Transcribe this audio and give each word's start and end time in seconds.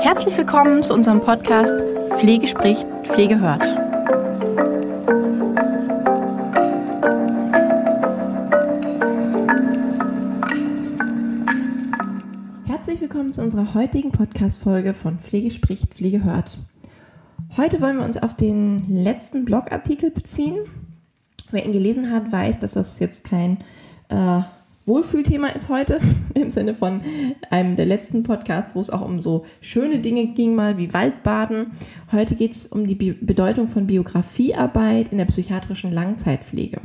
Herzlich 0.00 0.36
willkommen 0.36 0.82
zu 0.82 0.92
unserem 0.92 1.20
Podcast 1.20 1.80
Pflege 2.18 2.46
spricht, 2.46 2.86
Pflege 3.04 3.40
hört. 3.40 3.62
Herzlich 12.66 13.00
willkommen 13.00 13.32
zu 13.32 13.40
unserer 13.40 13.72
heutigen 13.72 14.12
Podcast-Folge 14.12 14.92
von 14.92 15.18
Pflege 15.18 15.50
spricht, 15.50 15.94
Pflege 15.94 16.24
hört. 16.24 16.58
Heute 17.56 17.80
wollen 17.80 17.96
wir 17.96 18.04
uns 18.04 18.18
auf 18.18 18.36
den 18.36 19.02
letzten 19.02 19.46
Blogartikel 19.46 20.10
beziehen. 20.10 20.58
Wer 21.52 21.66
ihn 21.66 21.72
gelesen 21.72 22.10
hat, 22.10 22.32
weiß, 22.32 22.60
dass 22.60 22.72
das 22.72 22.98
jetzt 22.98 23.24
kein 23.24 23.58
äh, 24.08 24.40
Wohlfühlthema 24.86 25.48
ist 25.48 25.68
heute, 25.68 26.00
im 26.34 26.50
Sinne 26.50 26.74
von 26.74 27.02
einem 27.50 27.76
der 27.76 27.86
letzten 27.86 28.22
Podcasts, 28.22 28.74
wo 28.74 28.80
es 28.80 28.90
auch 28.90 29.02
um 29.02 29.20
so 29.20 29.44
schöne 29.60 30.00
Dinge 30.00 30.28
ging, 30.28 30.54
mal 30.54 30.78
wie 30.78 30.92
Waldbaden. 30.92 31.72
Heute 32.10 32.34
geht 32.34 32.52
es 32.52 32.66
um 32.66 32.86
die 32.86 32.94
Bi 32.94 33.12
Bedeutung 33.12 33.68
von 33.68 33.86
Biografiearbeit 33.86 35.12
in 35.12 35.18
der 35.18 35.26
psychiatrischen 35.26 35.92
Langzeitpflege. 35.92 36.80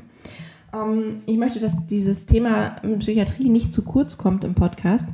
Ähm, 0.73 1.21
ich 1.26 1.38
möchte, 1.38 1.59
dass 1.59 1.88
dieses 1.88 2.26
Thema 2.26 2.76
Psychiatrie 2.99 3.49
nicht 3.49 3.73
zu 3.73 3.84
kurz 3.84 4.18
kommt 4.18 4.43
im 4.43 4.54
Podcast 4.54 5.07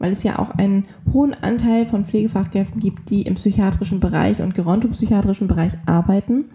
weil 0.00 0.12
es 0.12 0.22
ja 0.22 0.38
auch 0.38 0.50
einen 0.52 0.86
hohen 1.12 1.34
Anteil 1.34 1.84
von 1.84 2.06
Pflegefachkräften 2.06 2.80
gibt, 2.80 3.10
die 3.10 3.20
im 3.20 3.34
psychiatrischen 3.34 4.00
Bereich 4.00 4.40
und 4.40 4.54
gerontopsychiatrischen 4.54 5.46
Bereich 5.46 5.74
arbeiten 5.84 6.46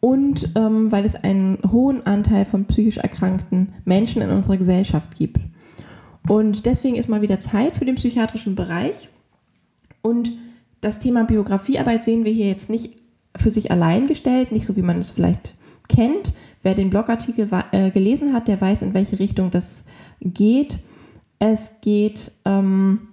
und 0.00 0.50
ähm, 0.54 0.92
weil 0.92 1.04
es 1.04 1.16
einen 1.16 1.58
hohen 1.70 2.06
Anteil 2.06 2.44
von 2.44 2.66
psychisch 2.66 2.98
erkrankten 2.98 3.72
Menschen 3.84 4.22
in 4.22 4.30
unserer 4.30 4.56
Gesellschaft 4.56 5.16
gibt. 5.16 5.40
Und 6.28 6.66
deswegen 6.66 6.96
ist 6.96 7.08
mal 7.08 7.22
wieder 7.22 7.40
Zeit 7.40 7.76
für 7.76 7.84
den 7.84 7.96
psychiatrischen 7.96 8.54
Bereich. 8.54 9.08
Und 10.02 10.32
das 10.80 10.98
Thema 10.98 11.24
Biografiearbeit 11.24 12.04
sehen 12.04 12.24
wir 12.24 12.32
hier 12.32 12.46
jetzt 12.46 12.70
nicht 12.70 12.96
für 13.36 13.50
sich 13.50 13.70
allein 13.70 14.06
gestellt, 14.06 14.52
nicht 14.52 14.66
so 14.66 14.76
wie 14.76 14.82
man 14.82 14.98
es 14.98 15.10
vielleicht 15.10 15.54
kennt. 15.88 16.32
Wer 16.62 16.74
den 16.74 16.90
Blogartikel 16.90 17.48
äh, 17.72 17.90
gelesen 17.90 18.32
hat, 18.34 18.46
der 18.46 18.60
weiß, 18.60 18.82
in 18.82 18.94
welche 18.94 19.18
Richtung 19.18 19.50
das 19.50 19.84
geht. 20.20 20.78
Es 21.38 21.72
geht 21.80 22.32
ähm, 22.44 23.08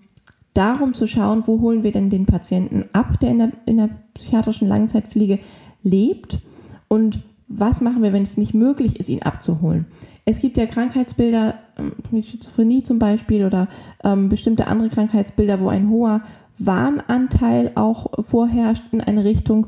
darum 0.54 0.94
zu 0.94 1.08
schauen, 1.08 1.44
wo 1.46 1.62
holen 1.62 1.84
wir 1.84 1.92
denn 1.92 2.10
den 2.10 2.26
Patienten 2.26 2.86
ab, 2.92 3.20
der 3.20 3.30
in 3.32 3.38
der, 3.40 3.52
in 3.66 3.78
der 3.78 3.90
psychiatrischen 4.14 4.68
Langzeitpflege 4.68 5.40
lebt 5.84 6.40
und 6.88 7.22
was 7.48 7.82
machen 7.82 8.02
wir, 8.02 8.12
wenn 8.12 8.24
es 8.24 8.38
nicht 8.38 8.54
möglich 8.54 9.00
ist, 9.00 9.10
ihn 9.10 9.22
abzuholen. 9.22 9.86
Es 10.26 10.40
gibt 10.40 10.58
ja 10.58 10.66
Krankheitsbilder, 10.66 11.56
ähm, 11.78 11.94
wie 12.10 12.24
Schizophrenie 12.24 12.82
zum 12.82 12.98
Beispiel 12.98 13.46
oder 13.46 13.68
ähm, 14.04 14.30
bestimmte 14.30 14.68
andere 14.68 14.90
Krankheitsbilder, 14.90 15.60
wo 15.60 15.70
ein 15.70 15.90
hoher 15.90 16.22
Warnanteil 16.58 17.72
auch 17.76 18.24
vorherrscht 18.24 18.84
in 18.92 19.02
eine 19.02 19.24
Richtung, 19.24 19.68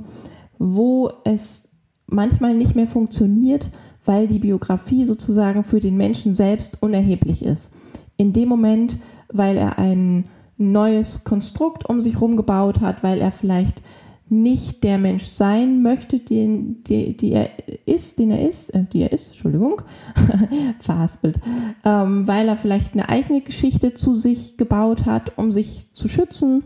wo 0.58 1.12
es 1.24 1.70
manchmal 2.08 2.56
nicht 2.56 2.76
mehr 2.76 2.88
funktioniert, 2.88 3.70
weil 4.06 4.28
die 4.28 4.40
Biografie 4.40 5.06
sozusagen 5.06 5.64
für 5.64 5.80
den 5.80 5.98
Menschen 5.98 6.34
selbst 6.34 6.82
unerheblich 6.82 7.44
ist 7.44 7.72
in 8.16 8.34
dem 8.34 8.50
Moment, 8.50 8.98
weil 9.32 9.58
er 9.58 9.78
ein 9.78 10.26
neues 10.58 11.24
Konstrukt 11.24 11.88
um 11.88 12.02
sich 12.02 12.16
herum 12.16 12.36
gebaut 12.36 12.82
hat, 12.82 13.04
weil 13.04 13.22
er 13.22 13.32
vielleicht 13.32 13.84
nicht 14.30 14.84
der 14.84 14.98
Mensch 14.98 15.24
sein 15.26 15.82
möchte, 15.82 16.20
den, 16.20 16.84
die, 16.84 17.16
die 17.16 17.32
er 17.32 17.50
ist, 17.86 18.20
den 18.20 18.32
er 18.32 18.48
ist, 18.48 18.72
äh, 18.72 18.84
die 18.92 19.02
er 19.02 19.12
ist, 19.12 19.28
Entschuldigung, 19.28 19.82
verhaspelt, 20.80 21.40
ähm, 21.86 22.28
weil 22.28 22.48
er 22.48 22.58
vielleicht 22.58 22.94
eine 22.94 23.10
eigene 23.10 23.42
Geschichte 23.42 23.94
zu 23.94 24.16
sich 24.16 24.58
gebaut 24.58 25.06
hat, 25.06 25.38
um 25.38 25.52
sich 25.52 25.90
zu 25.94 26.08
schützen. 26.08 26.64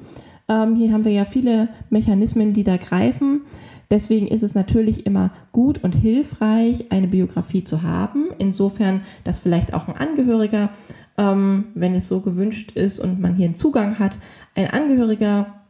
Ähm, 0.49 0.75
hier 0.75 0.91
haben 0.91 1.05
wir 1.05 1.11
ja 1.11 1.25
viele 1.25 1.69
Mechanismen, 1.89 2.53
die 2.53 2.63
da 2.63 2.77
greifen. 2.77 3.41
Deswegen 3.89 4.27
ist 4.27 4.41
es 4.41 4.55
natürlich 4.55 5.05
immer 5.05 5.31
gut 5.51 5.83
und 5.83 5.93
hilfreich, 5.93 6.91
eine 6.91 7.07
Biografie 7.07 7.63
zu 7.63 7.83
haben. 7.83 8.27
Insofern, 8.37 9.01
dass 9.25 9.39
vielleicht 9.39 9.73
auch 9.73 9.89
ein 9.89 9.97
Angehöriger 9.97 10.69
ähm, 11.17 11.65
wenn 11.75 11.93
es 11.93 12.07
so 12.07 12.21
gewünscht 12.21 12.71
ist 12.71 12.99
und 12.99 13.19
man 13.19 13.35
hier 13.35 13.45
einen 13.45 13.55
Zugang 13.55 13.99
hat, 13.99 14.17
ein 14.55 14.69
Angehöriger 14.69 15.60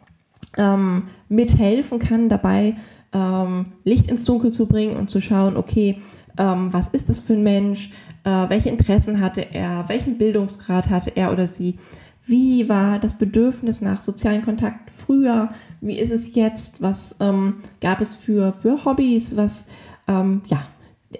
ähm, 0.58 1.04
mithelfen 1.30 2.00
kann 2.00 2.30
dabei, 2.30 2.76
ähm, 3.14 3.68
Licht 3.84 4.10
ins 4.10 4.24
Dunkel 4.24 4.52
zu 4.52 4.68
bringen 4.68 4.96
und 4.96 5.10
zu 5.10 5.22
schauen, 5.22 5.58
okay, 5.58 5.98
ähm, 6.38 6.72
was 6.72 6.88
ist 6.90 7.10
das 7.10 7.20
für 7.20 7.34
ein 7.34 7.44
Mensch, 7.44 7.92
äh, 8.24 8.50
welche 8.50 8.70
Interessen 8.70 9.20
hatte 9.20 9.54
er, 9.54 9.88
welchen 9.88 10.18
Bildungsgrad 10.18 10.90
hatte 10.90 11.16
er 11.16 11.32
oder 11.32 11.48
sie, 11.48 11.78
wie 12.26 12.70
war 12.70 13.00
das 13.00 13.18
Bedürfnis 13.18 13.82
nach 13.82 14.02
sozialen 14.02 14.44
Kontakt 14.44 14.92
früher, 14.92 15.50
wie 15.82 15.98
ist 15.98 16.12
es 16.12 16.36
jetzt, 16.36 16.82
was 16.82 17.16
ähm, 17.20 17.56
gab 17.82 18.00
es 18.00 18.16
für, 18.16 18.54
für 18.54 18.86
Hobbys, 18.86 19.36
was, 19.36 19.66
ähm, 20.08 20.42
ja, 20.48 20.68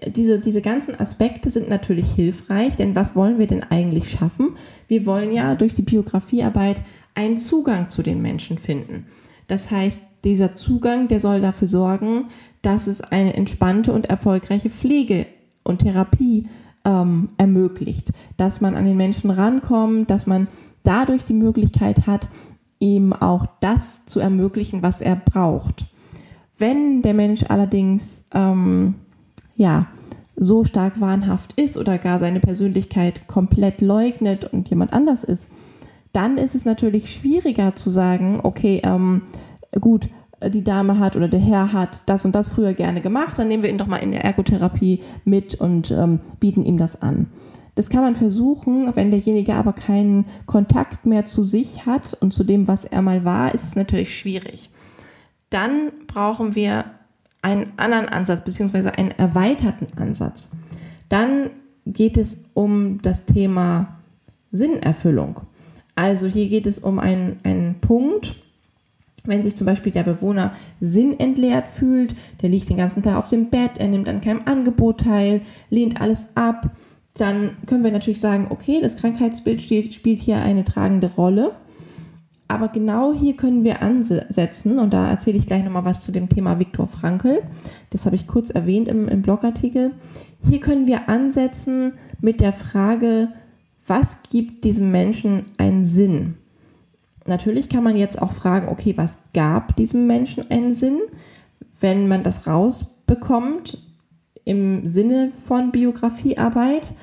diese, 0.08 0.40
diese 0.40 0.62
ganzen 0.62 0.98
Aspekte 0.98 1.50
sind 1.50 1.70
natürlich 1.70 2.14
hilfreich, 2.14 2.76
denn 2.78 2.96
was 2.96 3.16
wollen 3.16 3.40
wir 3.40 3.48
denn 3.48 3.64
eigentlich 3.64 4.10
schaffen? 4.10 4.56
Wir 4.88 5.06
wollen 5.06 5.34
ja 5.34 5.56
durch 5.56 5.74
die 5.74 5.82
Biografiearbeit 5.82 6.82
einen 7.14 7.40
Zugang 7.40 7.90
zu 7.90 8.02
den 8.02 8.22
Menschen 8.22 8.58
finden. 8.58 9.08
Das 9.52 9.70
heißt, 9.70 10.02
dieser 10.24 10.54
Zugang, 10.54 11.10
der 11.10 11.20
soll 11.20 11.42
dafür 11.42 11.68
sorgen, 11.68 12.28
dass 12.62 12.88
es 12.88 13.02
eine 13.02 13.34
entspannte 13.34 13.92
und 13.92 14.06
erfolgreiche 14.06 14.70
Pflege 14.70 15.26
und 15.64 15.80
Therapie 15.80 16.48
ähm, 16.86 17.28
ermöglicht, 17.38 18.14
dass 18.38 18.62
man 18.62 18.76
an 18.76 18.86
den 18.86 18.96
Menschen 18.96 19.30
rankommt, 19.30 20.10
dass 20.10 20.26
man 20.26 20.48
dadurch 20.84 21.26
die 21.26 21.34
Möglichkeit 21.34 22.08
hat, 22.08 22.30
ihm 22.80 23.12
auch 23.12 23.46
das 23.60 24.06
zu 24.06 24.22
ermöglichen, 24.22 24.84
was 24.84 25.02
er 25.02 25.18
braucht. 25.18 25.86
Wenn 26.58 27.02
der 27.02 27.14
Mensch 27.14 27.44
allerdings 27.50 28.24
ähm, 28.34 28.96
ja, 29.58 29.88
so 30.38 30.64
stark 30.64 31.02
wahnhaft 31.02 31.60
ist 31.60 31.76
oder 31.76 31.98
gar 31.98 32.20
seine 32.20 32.40
Persönlichkeit 32.40 33.28
komplett 33.28 33.82
leugnet 33.82 34.46
und 34.46 34.70
jemand 34.70 34.94
anders 34.94 35.26
ist, 35.26 35.50
dann 36.14 36.38
ist 36.38 36.56
es 36.56 36.66
natürlich 36.66 37.14
schwieriger 37.14 37.76
zu 37.76 37.90
sagen, 37.90 38.40
okay, 38.44 38.82
ähm, 38.84 39.24
gut, 39.80 40.10
die 40.50 40.64
Dame 40.64 41.00
hat 41.00 41.16
oder 41.16 41.28
der 41.28 41.40
Herr 41.40 41.72
hat 41.72 42.04
das 42.08 42.26
und 42.26 42.34
das 42.34 42.50
früher 42.50 42.74
gerne 42.74 43.02
gemacht, 43.02 43.38
dann 43.38 43.48
nehmen 43.48 43.64
wir 43.64 43.70
ihn 43.70 43.78
doch 43.78 43.88
mal 43.88 43.98
in 43.98 44.12
der 44.12 44.24
Ergotherapie 44.24 45.02
mit 45.24 45.56
und 45.56 45.92
ähm, 45.92 46.20
bieten 46.40 46.64
ihm 46.64 46.78
das 46.78 47.02
an. 47.02 47.28
Das 47.76 47.90
kann 47.90 48.02
man 48.02 48.16
versuchen, 48.16 48.96
wenn 48.96 49.12
derjenige 49.12 49.54
aber 49.54 49.74
keinen 49.74 50.26
Kontakt 50.46 51.06
mehr 51.06 51.26
zu 51.26 51.44
sich 51.44 51.86
hat 51.86 52.18
und 52.20 52.34
zu 52.34 52.44
dem, 52.44 52.68
was 52.68 52.84
er 52.86 53.02
mal 53.02 53.24
war, 53.24 53.54
ist 53.54 53.66
es 53.66 53.76
natürlich 53.76 54.18
schwierig. 54.18 54.70
Dann 55.50 55.92
brauchen 56.08 56.56
wir 56.56 56.86
einen 57.42 57.74
anderen 57.78 58.08
Ansatz 58.08 58.44
beziehungsweise 58.44 58.98
einen 58.98 59.12
erweiterten 59.12 59.88
Ansatz. 59.98 60.50
Dann 61.08 61.50
geht 61.86 62.18
es 62.18 62.38
um 62.54 63.02
das 63.02 63.26
Thema 63.26 64.00
Sinnerfüllung. 64.52 65.42
Also 65.96 66.28
hier 66.28 66.48
geht 66.48 66.66
es 66.66 66.80
um 66.80 67.00
einen, 67.00 67.40
einen 67.44 67.76
Punkt, 67.82 68.36
wenn 69.24 69.44
sich 69.44 69.56
zum 69.56 69.68
Beispiel 69.68 69.92
der 69.92 70.04
Bewohner 70.04 70.54
sinnentleert 70.80 71.68
fühlt, 71.68 72.16
der 72.42 72.50
liegt 72.50 72.70
den 72.70 72.78
ganzen 72.78 73.04
Tag 73.04 73.18
auf 73.18 73.28
dem 73.28 73.50
Bett, 73.50 73.78
er 73.78 73.88
nimmt 73.88 74.10
an 74.10 74.22
keinem 74.22 74.42
Angebot 74.46 75.02
teil, 75.02 75.42
lehnt 75.70 76.02
alles 76.02 76.28
ab, 76.36 76.72
dann 77.18 77.52
können 77.66 77.84
wir 77.84 77.92
natürlich 77.92 78.20
sagen, 78.20 78.48
okay, 78.50 78.80
das 78.82 78.96
Krankheitsbild 78.96 79.62
spielt 79.62 80.22
hier 80.22 80.38
eine 80.38 80.64
tragende 80.64 81.12
Rolle. 81.16 81.52
Aber 82.48 82.68
genau 82.68 83.14
hier 83.14 83.38
können 83.38 83.64
wir 83.64 83.82
ansetzen 83.82 84.78
und 84.78 84.94
da 84.94 85.10
erzähle 85.10 85.38
ich 85.38 85.46
gleich 85.46 85.64
nochmal 85.64 85.86
was 85.86 86.04
zu 86.04 86.12
dem 86.12 86.28
Thema 86.28 86.60
Viktor 86.60 86.86
Frankl. 86.86 87.42
Das 87.92 88.06
habe 88.06 88.18
ich 88.18 88.28
kurz 88.28 88.50
erwähnt 88.50 88.90
im, 88.90 89.08
im 89.08 89.22
Blogartikel. 89.22 89.92
Hier 90.50 90.60
können 90.60 90.86
wir 90.86 91.08
ansetzen 91.08 91.94
mit 92.20 92.42
der 92.42 92.52
Frage, 92.52 93.30
was 93.88 94.18
gibt 94.30 94.64
diesem 94.64 94.92
Menschen 94.92 95.46
einen 95.58 95.86
Sinn? 95.86 96.36
Natürlich 97.26 97.70
kann 97.70 97.84
man 97.84 97.96
jetzt 97.96 98.22
auch 98.22 98.34
fragen, 98.34 98.70
okay, 98.70 98.94
was 98.98 99.18
gab 99.34 99.76
diesem 99.76 100.08
Menschen 100.08 100.50
einen 100.50 100.74
Sinn? 100.74 101.00
Wenn 101.80 102.08
man 102.08 102.24
das 102.24 102.48
rausbekommt 102.48 103.80
im 104.44 104.88
Sinne 104.88 105.32
von 105.32 105.72
Biografiearbeit, 105.72 106.94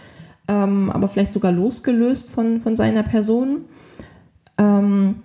ähm, 0.48 0.90
aber 0.90 1.08
vielleicht 1.08 1.32
sogar 1.32 1.52
losgelöst 1.52 2.30
von, 2.30 2.60
von 2.60 2.74
seiner 2.74 3.02
Person. 3.02 3.66
Ähm, 4.56 5.22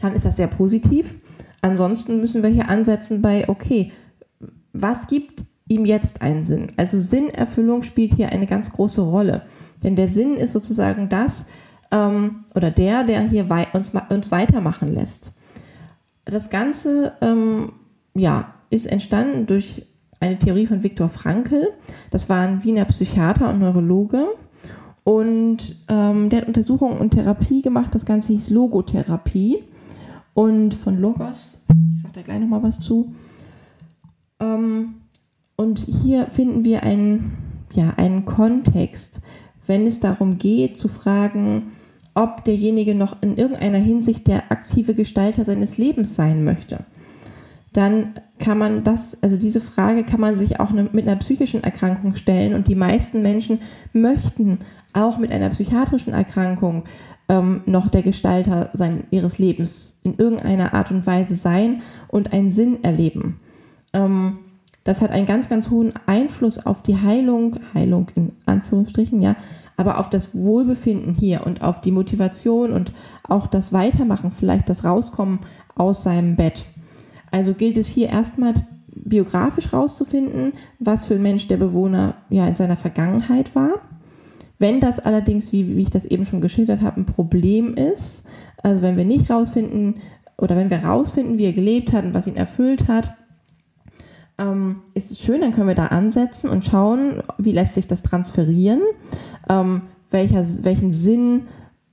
dann 0.00 0.14
ist 0.14 0.24
das 0.24 0.36
sehr 0.36 0.48
positiv. 0.48 1.14
Ansonsten 1.60 2.20
müssen 2.20 2.42
wir 2.42 2.50
hier 2.50 2.68
ansetzen 2.68 3.22
bei, 3.22 3.48
okay, 3.48 3.92
was 4.72 5.06
gibt 5.06 5.44
ihm 5.74 5.84
jetzt 5.84 6.22
einen 6.22 6.44
Sinn? 6.44 6.72
Also 6.76 6.98
Sinnerfüllung 6.98 7.82
spielt 7.82 8.14
hier 8.14 8.30
eine 8.30 8.46
ganz 8.46 8.72
große 8.72 9.02
Rolle. 9.02 9.42
Denn 9.82 9.96
der 9.96 10.08
Sinn 10.08 10.36
ist 10.36 10.52
sozusagen 10.52 11.08
das, 11.08 11.46
ähm, 11.90 12.44
oder 12.54 12.70
der, 12.70 13.04
der 13.04 13.22
hier 13.28 13.48
wei 13.48 13.68
uns, 13.72 13.92
uns 14.08 14.30
weitermachen 14.30 14.92
lässt. 14.92 15.32
Das 16.24 16.50
Ganze, 16.50 17.12
ähm, 17.20 17.72
ja, 18.14 18.54
ist 18.70 18.86
entstanden 18.86 19.46
durch 19.46 19.86
eine 20.20 20.38
Theorie 20.38 20.66
von 20.66 20.82
Viktor 20.82 21.08
Frankl. 21.08 21.68
Das 22.10 22.28
war 22.28 22.46
ein 22.46 22.64
Wiener 22.64 22.84
Psychiater 22.84 23.50
und 23.50 23.58
Neurologe. 23.58 24.26
Und 25.04 25.84
ähm, 25.88 26.30
der 26.30 26.42
hat 26.42 26.48
Untersuchungen 26.48 26.98
und 26.98 27.10
Therapie 27.10 27.60
gemacht. 27.60 27.94
Das 27.94 28.06
Ganze 28.06 28.32
hieß 28.32 28.50
Logotherapie. 28.50 29.64
Und 30.34 30.74
von 30.74 30.98
Logos, 30.98 31.60
ich 31.96 32.02
sage 32.02 32.14
da 32.14 32.22
gleich 32.22 32.40
nochmal 32.40 32.62
was 32.62 32.80
zu. 32.80 33.12
Ähm, 34.40 34.94
und 35.62 35.78
hier 35.78 36.26
finden 36.26 36.64
wir 36.64 36.82
einen, 36.82 37.32
ja, 37.72 37.94
einen 37.96 38.24
Kontext, 38.24 39.20
wenn 39.66 39.86
es 39.86 40.00
darum 40.00 40.38
geht 40.38 40.76
zu 40.76 40.88
fragen, 40.88 41.72
ob 42.14 42.44
derjenige 42.44 42.94
noch 42.94 43.22
in 43.22 43.36
irgendeiner 43.36 43.78
Hinsicht 43.78 44.26
der 44.26 44.52
aktive 44.52 44.94
Gestalter 44.94 45.44
seines 45.44 45.78
Lebens 45.78 46.14
sein 46.14 46.44
möchte 46.44 46.84
dann 47.72 48.14
kann 48.38 48.58
man 48.58 48.84
das, 48.84 49.22
also 49.22 49.36
diese 49.36 49.60
Frage 49.60 50.04
kann 50.04 50.20
man 50.20 50.36
sich 50.36 50.60
auch 50.60 50.72
ne, 50.72 50.88
mit 50.92 51.06
einer 51.06 51.18
psychischen 51.18 51.64
Erkrankung 51.64 52.16
stellen 52.16 52.54
und 52.54 52.68
die 52.68 52.74
meisten 52.74 53.22
Menschen 53.22 53.60
möchten 53.92 54.58
auch 54.92 55.18
mit 55.18 55.32
einer 55.32 55.48
psychiatrischen 55.50 56.12
Erkrankung 56.12 56.84
ähm, 57.28 57.62
noch 57.64 57.88
der 57.88 58.02
Gestalter 58.02 58.70
sein, 58.74 59.04
ihres 59.10 59.38
Lebens 59.38 59.98
in 60.02 60.16
irgendeiner 60.16 60.74
Art 60.74 60.90
und 60.90 61.06
Weise 61.06 61.36
sein 61.36 61.80
und 62.08 62.32
einen 62.32 62.50
Sinn 62.50 62.84
erleben. 62.84 63.40
Ähm, 63.94 64.38
das 64.84 65.00
hat 65.00 65.10
einen 65.10 65.26
ganz, 65.26 65.48
ganz 65.48 65.70
hohen 65.70 65.92
Einfluss 66.06 66.64
auf 66.64 66.82
die 66.82 67.00
Heilung, 67.00 67.56
Heilung 67.74 68.10
in 68.14 68.32
Anführungsstrichen, 68.46 69.20
ja, 69.20 69.36
aber 69.76 69.98
auf 69.98 70.10
das 70.10 70.34
Wohlbefinden 70.34 71.14
hier 71.14 71.46
und 71.46 71.62
auf 71.62 71.80
die 71.80 71.92
Motivation 71.92 72.72
und 72.72 72.92
auch 73.28 73.46
das 73.46 73.72
Weitermachen, 73.72 74.30
vielleicht 74.30 74.68
das 74.68 74.84
Rauskommen 74.84 75.40
aus 75.76 76.02
seinem 76.02 76.36
Bett. 76.36 76.66
Also 77.30 77.54
gilt 77.54 77.78
es 77.78 77.88
hier 77.88 78.08
erstmal 78.08 78.54
biografisch 78.94 79.72
rauszufinden, 79.72 80.52
was 80.78 81.06
für 81.06 81.14
ein 81.14 81.22
Mensch 81.22 81.48
der 81.48 81.56
Bewohner 81.56 82.16
ja 82.28 82.46
in 82.46 82.56
seiner 82.56 82.76
Vergangenheit 82.76 83.54
war. 83.54 83.80
Wenn 84.58 84.80
das 84.80 85.00
allerdings, 85.00 85.52
wie, 85.52 85.76
wie 85.76 85.82
ich 85.82 85.90
das 85.90 86.04
eben 86.04 86.24
schon 86.24 86.40
geschildert 86.40 86.82
habe, 86.82 87.00
ein 87.00 87.06
Problem 87.06 87.74
ist, 87.74 88.24
also 88.62 88.82
wenn 88.82 88.96
wir 88.96 89.04
nicht 89.04 89.30
rausfinden 89.30 89.96
oder 90.38 90.56
wenn 90.56 90.70
wir 90.70 90.84
rausfinden, 90.84 91.38
wie 91.38 91.46
er 91.46 91.52
gelebt 91.52 91.92
hat 91.92 92.04
und 92.04 92.14
was 92.14 92.26
ihn 92.26 92.36
erfüllt 92.36 92.86
hat, 92.86 93.14
ähm, 94.38 94.82
ist 94.94 95.10
es 95.10 95.20
schön, 95.20 95.40
dann 95.40 95.52
können 95.52 95.68
wir 95.68 95.74
da 95.74 95.86
ansetzen 95.86 96.48
und 96.48 96.64
schauen, 96.64 97.22
wie 97.38 97.52
lässt 97.52 97.74
sich 97.74 97.86
das 97.86 98.02
transferieren, 98.02 98.80
ähm, 99.48 99.82
welcher, 100.10 100.46
welchen 100.64 100.92
Sinn, 100.92 101.48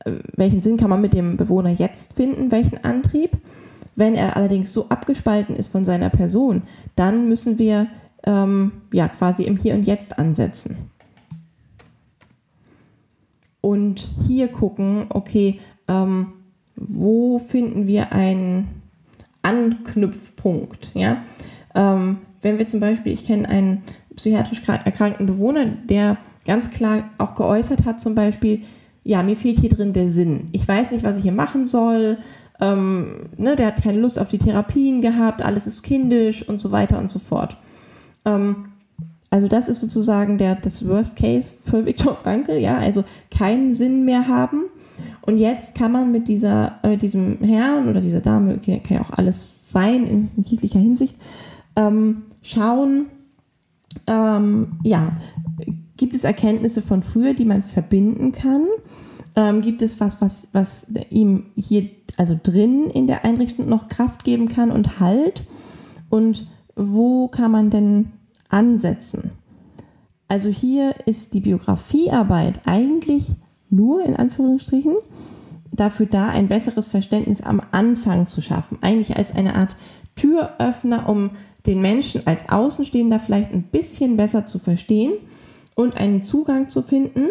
äh, 0.05 0.13
welchen 0.35 0.61
Sinn 0.61 0.77
kann 0.77 0.89
man 0.89 1.01
mit 1.01 1.13
dem 1.13 1.37
Bewohner 1.37 1.69
jetzt 1.69 2.13
finden, 2.13 2.51
welchen 2.51 2.83
Antrieb. 2.83 3.37
Wenn 3.95 4.15
er 4.15 4.37
allerdings 4.37 4.71
so 4.71 4.87
abgespalten 4.87 5.55
ist 5.55 5.67
von 5.67 5.83
seiner 5.83 6.09
Person, 6.09 6.63
dann 6.95 7.27
müssen 7.27 7.57
wir 7.59 7.87
ähm, 8.23 8.71
ja 8.93 9.09
quasi 9.09 9.43
im 9.43 9.57
Hier 9.57 9.73
und 9.73 9.83
Jetzt 9.83 10.17
ansetzen. 10.17 10.77
Und 13.61 14.09
hier 14.25 14.47
gucken, 14.47 15.07
okay, 15.09 15.59
ähm, 15.89 16.27
wo 16.75 17.39
finden 17.39 17.87
wir 17.87 18.13
einen 18.13 18.81
Anknüpfpunkt? 19.41 20.91
Ja? 20.93 21.23
Ähm, 21.75 22.19
wenn 22.41 22.57
wir 22.57 22.67
zum 22.67 22.79
Beispiel, 22.79 23.13
ich 23.13 23.25
kenne 23.25 23.47
einen 23.47 23.83
psychiatrisch 24.15 24.61
erkrankten 24.67 25.25
Bewohner, 25.25 25.65
der 25.65 26.17
ganz 26.45 26.71
klar 26.71 27.09
auch 27.17 27.35
geäußert 27.35 27.85
hat, 27.85 28.01
zum 28.01 28.15
Beispiel, 28.15 28.61
ja, 29.03 29.23
mir 29.23 29.35
fehlt 29.35 29.59
hier 29.59 29.69
drin 29.69 29.93
der 29.93 30.09
Sinn. 30.09 30.49
Ich 30.51 30.67
weiß 30.67 30.91
nicht, 30.91 31.03
was 31.03 31.17
ich 31.17 31.23
hier 31.23 31.31
machen 31.31 31.65
soll. 31.65 32.17
Ähm, 32.59 33.29
ne, 33.37 33.55
der 33.55 33.67
hat 33.67 33.81
keine 33.81 33.99
Lust 33.99 34.19
auf 34.19 34.27
die 34.27 34.37
Therapien 34.37 35.01
gehabt, 35.01 35.41
alles 35.41 35.65
ist 35.65 35.83
kindisch 35.83 36.47
und 36.47 36.59
so 36.59 36.71
weiter 36.71 36.99
und 36.99 37.09
so 37.09 37.19
fort. 37.19 37.57
Ähm, 38.25 38.65
also 39.29 39.47
das 39.47 39.69
ist 39.69 39.79
sozusagen 39.79 40.37
der, 40.37 40.55
das 40.55 40.87
Worst 40.87 41.15
Case 41.15 41.53
für 41.61 41.85
Viktor 41.85 42.17
Frankl, 42.17 42.57
ja, 42.57 42.77
also 42.77 43.03
keinen 43.31 43.75
Sinn 43.75 44.05
mehr 44.05 44.27
haben. 44.27 44.65
Und 45.21 45.37
jetzt 45.37 45.75
kann 45.75 45.91
man 45.91 46.11
mit 46.11 46.27
dieser, 46.27 46.79
äh, 46.83 46.97
diesem 46.97 47.37
Herrn 47.43 47.87
oder 47.87 48.01
dieser 48.01 48.21
Dame, 48.21 48.57
kann 48.57 48.81
ja 48.89 49.01
auch 49.01 49.11
alles 49.11 49.71
sein 49.71 50.05
in, 50.05 50.29
in 50.35 50.43
jeglicher 50.43 50.79
Hinsicht, 50.79 51.15
ähm, 51.75 52.23
schauen, 52.41 53.07
ähm, 54.07 54.79
ja, 54.83 55.17
gibt 55.97 56.13
es 56.13 56.23
Erkenntnisse 56.23 56.81
von 56.81 57.03
früher, 57.03 57.33
die 57.33 57.45
man 57.45 57.63
verbinden 57.63 58.31
kann? 58.31 58.65
Ähm, 59.35 59.61
gibt 59.61 59.81
es 59.81 59.99
was, 59.99 60.21
was, 60.21 60.49
was 60.53 60.87
ihm 61.09 61.47
hier 61.55 61.89
also 62.17 62.37
drin 62.41 62.89
in 62.89 63.07
der 63.07 63.25
Einrichtung 63.25 63.69
noch 63.69 63.87
Kraft 63.87 64.23
geben 64.23 64.47
kann 64.47 64.71
und 64.71 64.99
Halt? 64.99 65.43
Und 66.09 66.47
wo 66.75 67.27
kann 67.27 67.51
man 67.51 67.69
denn 67.69 68.11
ansetzen? 68.49 69.31
Also 70.27 70.49
hier 70.49 70.95
ist 71.05 71.33
die 71.33 71.41
Biografiearbeit 71.41 72.61
eigentlich 72.65 73.35
nur 73.69 74.03
in 74.03 74.15
Anführungsstrichen 74.15 74.95
dafür 75.71 76.05
da, 76.05 76.29
ein 76.29 76.47
besseres 76.47 76.87
Verständnis 76.87 77.41
am 77.41 77.61
Anfang 77.71 78.25
zu 78.25 78.41
schaffen. 78.41 78.77
Eigentlich 78.81 79.17
als 79.17 79.33
eine 79.33 79.55
Art 79.55 79.75
Türöffner, 80.15 81.07
um 81.07 81.31
den 81.65 81.81
Menschen 81.81 82.25
als 82.25 82.47
Außenstehender 82.49 83.19
vielleicht 83.19 83.51
ein 83.53 83.63
bisschen 83.63 84.17
besser 84.17 84.45
zu 84.45 84.59
verstehen 84.59 85.13
und 85.75 85.97
einen 85.97 86.21
Zugang 86.21 86.69
zu 86.69 86.81
finden, 86.81 87.27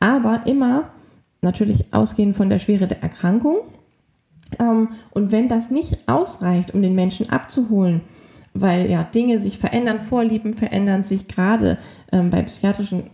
aber 0.00 0.42
immer 0.46 0.90
natürlich 1.40 1.92
ausgehend 1.92 2.36
von 2.36 2.48
der 2.48 2.58
Schwere 2.58 2.86
der 2.86 3.02
Erkrankung. 3.02 3.58
Ähm, 4.58 4.88
und 5.10 5.32
wenn 5.32 5.48
das 5.48 5.70
nicht 5.70 6.08
ausreicht, 6.08 6.74
um 6.74 6.82
den 6.82 6.94
Menschen 6.94 7.30
abzuholen, 7.30 8.02
weil 8.54 8.90
ja 8.90 9.02
Dinge 9.02 9.40
sich 9.40 9.58
verändern, 9.58 10.00
Vorlieben 10.00 10.54
verändern 10.54 11.04
sich 11.04 11.26
gerade 11.26 11.78
ähm, 12.12 12.30
bei 12.30 12.42
psychiatrischen 12.42 13.04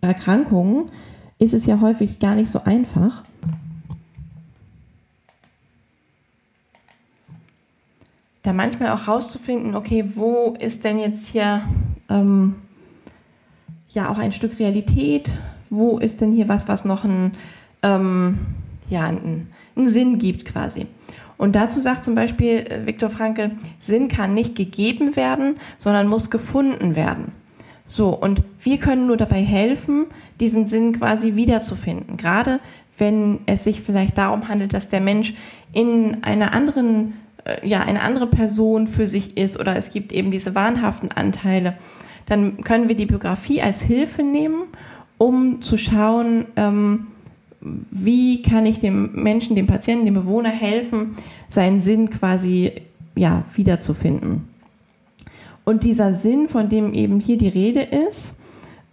Erkrankungen, 0.00 0.86
ist 1.38 1.54
es 1.54 1.66
ja 1.66 1.80
häufig 1.80 2.18
gar 2.18 2.34
nicht 2.34 2.50
so 2.50 2.62
einfach. 2.64 3.22
Da 8.46 8.52
manchmal 8.52 8.90
auch 8.90 9.08
rauszufinden, 9.08 9.74
okay, 9.74 10.12
wo 10.14 10.56
ist 10.58 10.84
denn 10.84 10.98
jetzt 10.98 11.28
hier 11.28 11.62
ähm, 12.08 12.54
ja 13.90 14.08
auch 14.08 14.18
ein 14.18 14.32
Stück 14.32 14.58
Realität? 14.58 15.32
Wo 15.68 15.98
ist 15.98 16.20
denn 16.20 16.32
hier 16.32 16.48
was, 16.48 16.68
was 16.68 16.84
noch 16.84 17.04
ein 17.04 17.32
ähm, 17.82 18.38
ja, 18.88 19.04
einen, 19.04 19.48
einen 19.76 19.88
Sinn 19.88 20.18
gibt 20.18 20.44
quasi. 20.44 20.86
Und 21.38 21.54
dazu 21.54 21.80
sagt 21.80 22.04
zum 22.04 22.14
Beispiel 22.14 22.58
äh, 22.58 22.86
Viktor 22.86 23.10
Frankl, 23.10 23.52
Sinn 23.78 24.08
kann 24.08 24.34
nicht 24.34 24.54
gegeben 24.54 25.16
werden, 25.16 25.56
sondern 25.78 26.08
muss 26.08 26.30
gefunden 26.30 26.96
werden. 26.96 27.32
So, 27.84 28.08
und 28.08 28.42
wir 28.60 28.78
können 28.78 29.06
nur 29.06 29.16
dabei 29.16 29.42
helfen, 29.42 30.06
diesen 30.40 30.66
Sinn 30.66 30.98
quasi 30.98 31.36
wiederzufinden. 31.36 32.16
Gerade 32.16 32.60
wenn 32.98 33.40
es 33.46 33.64
sich 33.64 33.82
vielleicht 33.82 34.18
darum 34.18 34.48
handelt, 34.48 34.72
dass 34.72 34.88
der 34.88 35.00
Mensch 35.00 35.34
in 35.72 36.24
einer 36.24 36.54
anderen, 36.54 37.14
ja, 37.62 37.80
eine 37.80 38.02
andere 38.02 38.26
Person 38.26 38.86
für 38.86 39.06
sich 39.06 39.36
ist 39.36 39.58
oder 39.58 39.76
es 39.76 39.90
gibt 39.90 40.12
eben 40.12 40.30
diese 40.30 40.54
wahnhaften 40.54 41.12
Anteile, 41.12 41.76
dann 42.26 42.62
können 42.62 42.88
wir 42.88 42.96
die 42.96 43.06
Biografie 43.06 43.62
als 43.62 43.82
Hilfe 43.82 44.22
nehmen, 44.22 44.64
um 45.18 45.62
zu 45.62 45.78
schauen, 45.78 46.46
ähm, 46.56 47.06
wie 47.60 48.42
kann 48.42 48.66
ich 48.66 48.78
dem 48.78 49.12
Menschen, 49.22 49.56
dem 49.56 49.66
Patienten, 49.66 50.04
dem 50.04 50.14
Bewohner 50.14 50.50
helfen, 50.50 51.16
seinen 51.48 51.80
Sinn 51.80 52.10
quasi 52.10 52.72
ja, 53.14 53.44
wiederzufinden. 53.54 54.48
Und 55.64 55.82
dieser 55.82 56.14
Sinn, 56.14 56.48
von 56.48 56.68
dem 56.68 56.92
eben 56.94 57.18
hier 57.18 57.38
die 57.38 57.48
Rede 57.48 57.82
ist, 57.82 58.34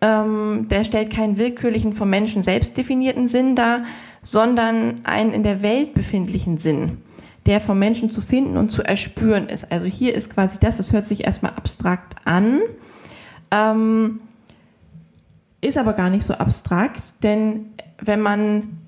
ähm, 0.01 0.67
der 0.69 0.83
stellt 0.83 1.11
keinen 1.11 1.37
willkürlichen 1.37 1.93
vom 1.93 2.09
Menschen 2.09 2.41
selbst 2.41 2.77
definierten 2.77 3.27
Sinn 3.27 3.55
dar, 3.55 3.83
sondern 4.23 5.01
einen 5.03 5.33
in 5.33 5.43
der 5.43 5.61
Welt 5.61 5.93
befindlichen 5.93 6.57
Sinn, 6.57 6.97
der 7.45 7.59
vom 7.59 7.79
Menschen 7.79 8.09
zu 8.09 8.21
finden 8.21 8.57
und 8.57 8.69
zu 8.69 8.83
erspüren 8.83 9.49
ist. 9.49 9.71
Also 9.71 9.85
hier 9.85 10.13
ist 10.13 10.29
quasi 10.29 10.57
das, 10.59 10.77
das 10.77 10.93
hört 10.93 11.07
sich 11.07 11.25
erstmal 11.25 11.51
abstrakt 11.53 12.15
an, 12.25 12.61
ähm, 13.51 14.21
ist 15.61 15.77
aber 15.77 15.93
gar 15.93 16.09
nicht 16.09 16.25
so 16.25 16.33
abstrakt, 16.33 17.01
denn 17.23 17.71
wenn 17.99 18.21
man 18.21 18.79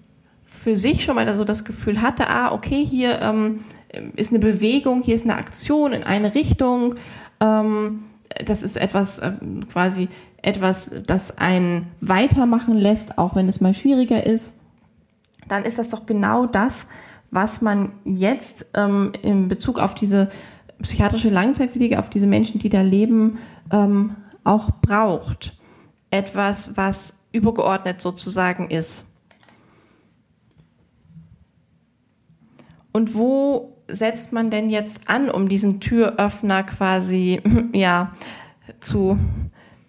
für 0.45 0.75
sich 0.75 1.03
schon 1.03 1.15
mal 1.15 1.35
so 1.35 1.43
das 1.43 1.65
Gefühl 1.65 2.01
hatte, 2.01 2.27
ah, 2.27 2.51
okay, 2.51 2.83
hier 2.85 3.21
ähm, 3.21 3.59
ist 4.15 4.31
eine 4.31 4.39
Bewegung, 4.39 5.03
hier 5.03 5.15
ist 5.15 5.25
eine 5.25 5.35
Aktion 5.35 5.93
in 5.93 6.03
eine 6.03 6.33
Richtung, 6.33 6.95
ähm, 7.39 8.03
das 8.45 8.63
ist 8.63 8.77
etwas 8.77 9.19
äh, 9.19 9.33
quasi 9.71 10.09
etwas, 10.41 10.91
das 11.07 11.38
einen 11.38 11.88
weitermachen 12.01 12.77
lässt, 12.77 13.17
auch 13.17 13.35
wenn 13.35 13.47
es 13.47 13.62
mal 13.62 13.74
schwieriger 13.74 14.25
ist, 14.25 14.53
dann 15.47 15.63
ist 15.63 15.79
das 15.79 15.89
doch 15.89 16.05
genau 16.05 16.45
das, 16.45 16.88
was 17.32 17.62
man 17.62 17.91
jetzt 18.05 18.67
ähm, 18.74 19.12
in 19.22 19.48
Bezug 19.48 19.79
auf 19.79 19.94
diese 19.94 20.29
psychiatrische 20.82 21.29
Langzeitpflege, 21.29 22.00
auf 22.00 22.10
diese 22.10 22.27
Menschen, 22.27 22.60
die 22.60 22.70
da 22.70 22.82
leben, 22.82 23.39
ähm, 23.72 24.15
auch 24.44 24.70
braucht. 24.82 25.58
Etwas, 26.12 26.77
was 26.77 27.17
übergeordnet 27.32 28.01
sozusagen 28.01 28.70
ist. 28.70 29.05
Und 32.91 33.13
wo 33.13 33.75
setzt 33.88 34.32
man 34.32 34.50
denn 34.50 34.70
jetzt 34.70 35.01
an, 35.08 35.29
um 35.29 35.50
diesen 35.50 35.79
Türöffner 35.79 36.63
quasi 36.63 37.41
ja 37.74 38.13
zu, 38.79 39.20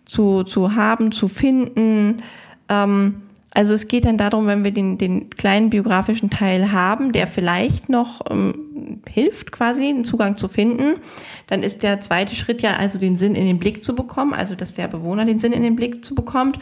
zu, 0.05 0.43
zu 0.43 0.75
haben, 0.75 1.12
zu 1.12 1.28
finden. 1.28 2.23
Ähm, 2.69 3.23
also 3.57 3.73
es 3.73 3.89
geht 3.89 4.05
dann 4.05 4.19
darum, 4.19 4.47
wenn 4.47 4.65
wir 4.65 4.71
den, 4.71 4.99
den 4.99 5.31
kleinen 5.31 5.71
biografischen 5.71 6.29
Teil 6.29 6.73
haben, 6.73 7.13
der 7.13 7.27
vielleicht 7.27 7.89
noch 7.89 8.21
ähm, 8.29 9.01
hilft, 9.09 9.51
quasi 9.51 9.87
einen 9.87 10.05
Zugang 10.05 10.37
zu 10.37 10.47
finden, 10.47 11.01
dann 11.47 11.63
ist 11.63 11.83
der 11.83 12.03
zweite 12.03 12.35
Schritt 12.35 12.61
ja 12.61 12.75
also 12.75 12.99
den 12.99 13.17
Sinn 13.17 13.35
in 13.35 13.47
den 13.47 13.59
Blick 13.59 13.83
zu 13.83 13.95
bekommen, 13.95 14.35
also 14.35 14.55
dass 14.57 14.75
der 14.75 14.89
Bewohner 14.89 15.25
den 15.25 15.39
Sinn 15.39 15.53
in 15.53 15.63
den 15.63 15.75
Blick 15.75 16.05
zu 16.05 16.15
bekommt 16.15 16.59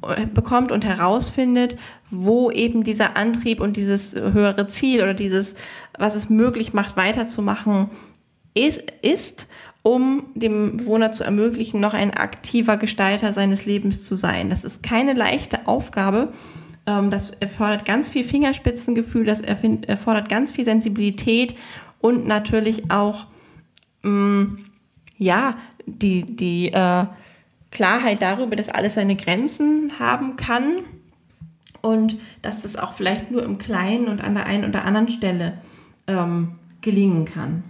äh, 0.00 0.24
bekommt 0.24 0.72
und 0.72 0.86
herausfindet, 0.86 1.76
wo 2.10 2.50
eben 2.50 2.82
dieser 2.82 3.18
Antrieb 3.18 3.60
und 3.60 3.76
dieses 3.76 4.14
höhere 4.14 4.68
Ziel 4.68 5.02
oder 5.02 5.12
dieses, 5.12 5.54
was 5.98 6.14
es 6.14 6.30
möglich 6.30 6.72
macht, 6.72 6.96
weiterzumachen, 6.96 7.90
ist, 8.54 8.82
ist 9.02 9.48
um 9.82 10.24
dem 10.34 10.78
Bewohner 10.78 11.12
zu 11.12 11.24
ermöglichen, 11.24 11.80
noch 11.80 11.94
ein 11.94 12.12
aktiver 12.12 12.76
Gestalter 12.76 13.32
seines 13.32 13.64
Lebens 13.64 14.02
zu 14.02 14.16
sein. 14.16 14.50
Das 14.50 14.64
ist 14.64 14.82
keine 14.82 15.14
leichte 15.14 15.66
Aufgabe. 15.66 16.32
Ähm, 16.86 17.10
das 17.10 17.30
erfordert 17.30 17.84
ganz 17.84 18.08
viel 18.08 18.24
Fingerspitzengefühl, 18.24 19.24
das 19.24 19.40
erfordert 19.40 20.28
ganz 20.28 20.52
viel 20.52 20.64
Sensibilität 20.64 21.54
und 22.00 22.26
natürlich 22.26 22.90
auch, 22.90 23.26
mm, 24.02 24.44
ja, 25.16 25.56
die, 25.86 26.22
die 26.22 26.72
äh, 26.72 27.06
Klarheit 27.70 28.22
darüber, 28.22 28.56
dass 28.56 28.68
alles 28.68 28.94
seine 28.94 29.16
Grenzen 29.16 29.92
haben 29.98 30.36
kann 30.36 30.84
und 31.82 32.16
dass 32.42 32.62
das 32.62 32.76
auch 32.76 32.94
vielleicht 32.94 33.30
nur 33.30 33.42
im 33.42 33.58
Kleinen 33.58 34.08
und 34.08 34.22
an 34.22 34.34
der 34.34 34.46
einen 34.46 34.68
oder 34.68 34.84
anderen 34.84 35.10
Stelle 35.10 35.58
ähm, 36.06 36.52
gelingen 36.80 37.24
kann. 37.24 37.64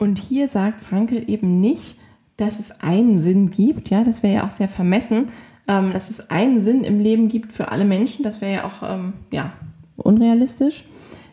Und 0.00 0.18
hier 0.18 0.48
sagt 0.48 0.80
Franke 0.80 1.28
eben 1.28 1.60
nicht, 1.60 1.98
dass 2.38 2.58
es 2.58 2.80
einen 2.80 3.20
Sinn 3.20 3.50
gibt, 3.50 3.90
ja, 3.90 4.02
das 4.02 4.22
wäre 4.22 4.34
ja 4.34 4.46
auch 4.46 4.50
sehr 4.50 4.66
vermessen, 4.66 5.28
ähm, 5.68 5.92
dass 5.92 6.08
es 6.08 6.30
einen 6.30 6.62
Sinn 6.62 6.84
im 6.84 7.00
Leben 7.00 7.28
gibt 7.28 7.52
für 7.52 7.70
alle 7.70 7.84
Menschen, 7.84 8.22
das 8.22 8.40
wäre 8.40 8.52
ja 8.54 8.64
auch 8.64 8.82
ähm, 8.82 9.12
ja, 9.30 9.52
unrealistisch. 9.98 10.84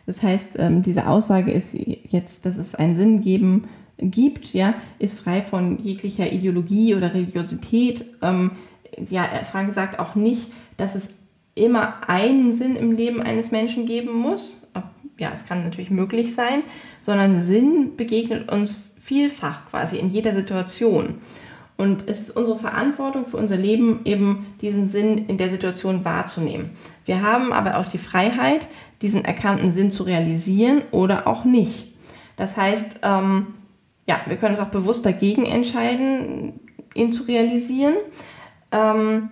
Das 0.04 0.22
heißt, 0.22 0.58
ähm, 0.58 0.82
diese 0.82 1.06
Aussage 1.06 1.50
ist 1.50 1.70
jetzt, 1.72 2.44
dass 2.44 2.58
es 2.58 2.74
einen 2.74 2.96
Sinn 2.96 3.22
geben 3.22 3.68
gibt, 3.96 4.52
ja, 4.52 4.74
ist 4.98 5.18
frei 5.18 5.40
von 5.40 5.78
jeglicher 5.78 6.30
Ideologie 6.30 6.94
oder 6.94 7.14
Religiosität. 7.14 8.04
Ähm, 8.20 8.50
ja, 9.08 9.24
Frank 9.50 9.72
sagt 9.72 9.98
auch 9.98 10.14
nicht, 10.14 10.52
dass 10.76 10.94
es 10.94 11.14
immer 11.54 12.06
einen 12.06 12.52
Sinn 12.52 12.76
im 12.76 12.92
Leben 12.92 13.22
eines 13.22 13.50
Menschen 13.50 13.86
geben 13.86 14.14
muss. 14.14 14.68
Ja, 15.18 15.30
es 15.34 15.46
kann 15.46 15.64
natürlich 15.64 15.90
möglich 15.90 16.34
sein, 16.34 16.62
sondern 17.02 17.44
Sinn 17.44 17.96
begegnet 17.96 18.50
uns 18.50 18.92
vielfach 18.96 19.66
quasi 19.66 19.96
in 19.96 20.08
jeder 20.08 20.34
Situation. 20.34 21.20
Und 21.76 22.08
es 22.08 22.22
ist 22.22 22.36
unsere 22.36 22.58
Verantwortung 22.58 23.24
für 23.24 23.36
unser 23.36 23.56
Leben, 23.56 24.00
eben 24.04 24.46
diesen 24.60 24.90
Sinn 24.90 25.26
in 25.26 25.38
der 25.38 25.50
Situation 25.50 26.04
wahrzunehmen. 26.04 26.70
Wir 27.04 27.22
haben 27.22 27.52
aber 27.52 27.78
auch 27.78 27.86
die 27.86 27.98
Freiheit, 27.98 28.68
diesen 29.00 29.24
erkannten 29.24 29.72
Sinn 29.72 29.90
zu 29.90 30.02
realisieren 30.02 30.82
oder 30.90 31.26
auch 31.26 31.44
nicht. 31.44 31.92
Das 32.36 32.56
heißt, 32.56 33.00
ähm, 33.02 33.48
ja, 34.06 34.20
wir 34.26 34.36
können 34.36 34.56
uns 34.56 34.64
auch 34.64 34.70
bewusst 34.70 35.06
dagegen 35.06 35.46
entscheiden, 35.46 36.60
ihn 36.94 37.12
zu 37.12 37.24
realisieren. 37.24 37.94
Ähm, 38.72 39.30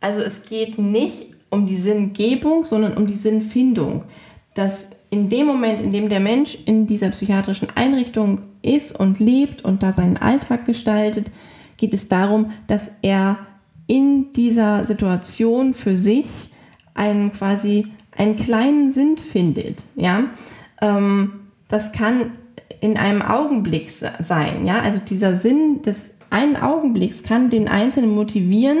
also 0.00 0.20
es 0.20 0.46
geht 0.46 0.78
nicht 0.78 1.34
um 1.50 1.66
die 1.66 1.76
Sinngebung, 1.76 2.64
sondern 2.64 2.96
um 2.96 3.06
die 3.06 3.14
Sinnfindung. 3.14 4.04
Dass 4.54 4.88
in 5.10 5.28
dem 5.28 5.46
Moment, 5.46 5.80
in 5.80 5.92
dem 5.92 6.08
der 6.08 6.20
Mensch 6.20 6.56
in 6.66 6.86
dieser 6.86 7.10
psychiatrischen 7.10 7.68
Einrichtung 7.74 8.42
ist 8.62 8.98
und 8.98 9.20
lebt 9.20 9.64
und 9.64 9.82
da 9.82 9.92
seinen 9.92 10.16
Alltag 10.16 10.64
gestaltet, 10.64 11.30
geht 11.76 11.94
es 11.94 12.08
darum, 12.08 12.52
dass 12.66 12.90
er 13.02 13.38
in 13.86 14.32
dieser 14.32 14.84
Situation 14.86 15.74
für 15.74 15.98
sich 15.98 16.26
einen 16.94 17.32
quasi 17.32 17.86
einen 18.16 18.36
kleinen 18.36 18.92
Sinn 18.92 19.18
findet. 19.18 19.82
Ja, 19.96 20.24
ähm, 20.80 21.32
das 21.68 21.92
kann 21.92 22.32
in 22.80 22.96
einem 22.96 23.22
Augenblick 23.22 23.90
sein. 23.90 24.66
Ja, 24.66 24.80
also 24.80 24.98
dieser 24.98 25.38
Sinn 25.38 25.82
des 25.82 26.10
einen 26.30 26.56
Augenblicks 26.56 27.22
kann 27.22 27.50
den 27.50 27.68
Einzelnen 27.68 28.14
motivieren, 28.14 28.78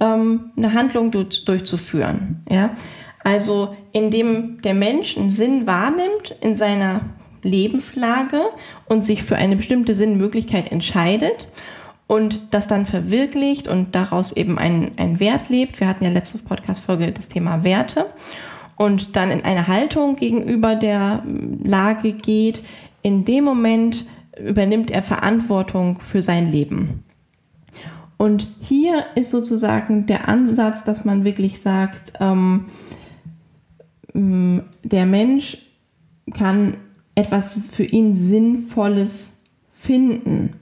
ähm, 0.00 0.50
eine 0.56 0.72
Handlung 0.72 1.10
durch, 1.10 1.44
durchzuführen. 1.44 2.42
Ja, 2.48 2.70
also 3.28 3.76
indem 3.92 4.62
der 4.62 4.72
Mensch 4.72 5.18
einen 5.18 5.28
Sinn 5.28 5.66
wahrnimmt 5.66 6.34
in 6.40 6.56
seiner 6.56 7.02
Lebenslage 7.42 8.40
und 8.86 9.02
sich 9.02 9.22
für 9.22 9.36
eine 9.36 9.56
bestimmte 9.56 9.94
Sinnmöglichkeit 9.94 10.72
entscheidet 10.72 11.48
und 12.06 12.46
das 12.52 12.68
dann 12.68 12.86
verwirklicht 12.86 13.68
und 13.68 13.94
daraus 13.94 14.32
eben 14.32 14.58
einen, 14.58 14.92
einen 14.96 15.20
Wert 15.20 15.50
lebt. 15.50 15.78
Wir 15.78 15.88
hatten 15.88 16.04
ja 16.04 16.10
letzte 16.10 16.38
Podcast-Folge 16.38 17.12
das 17.12 17.28
Thema 17.28 17.64
Werte 17.64 18.06
und 18.76 19.14
dann 19.14 19.30
in 19.30 19.44
eine 19.44 19.66
Haltung 19.66 20.16
gegenüber 20.16 20.74
der 20.74 21.22
Lage 21.62 22.12
geht. 22.12 22.62
In 23.02 23.26
dem 23.26 23.44
Moment 23.44 24.06
übernimmt 24.42 24.90
er 24.90 25.02
Verantwortung 25.02 26.00
für 26.00 26.22
sein 26.22 26.50
Leben. 26.50 27.04
Und 28.16 28.48
hier 28.58 29.04
ist 29.16 29.30
sozusagen 29.30 30.06
der 30.06 30.28
Ansatz, 30.28 30.82
dass 30.84 31.04
man 31.04 31.24
wirklich 31.24 31.60
sagt, 31.60 32.14
ähm, 32.20 32.64
der 34.14 35.06
Mensch 35.06 35.58
kann 36.34 36.76
etwas 37.14 37.52
für 37.72 37.84
ihn 37.84 38.16
Sinnvolles 38.16 39.38
finden. 39.74 40.54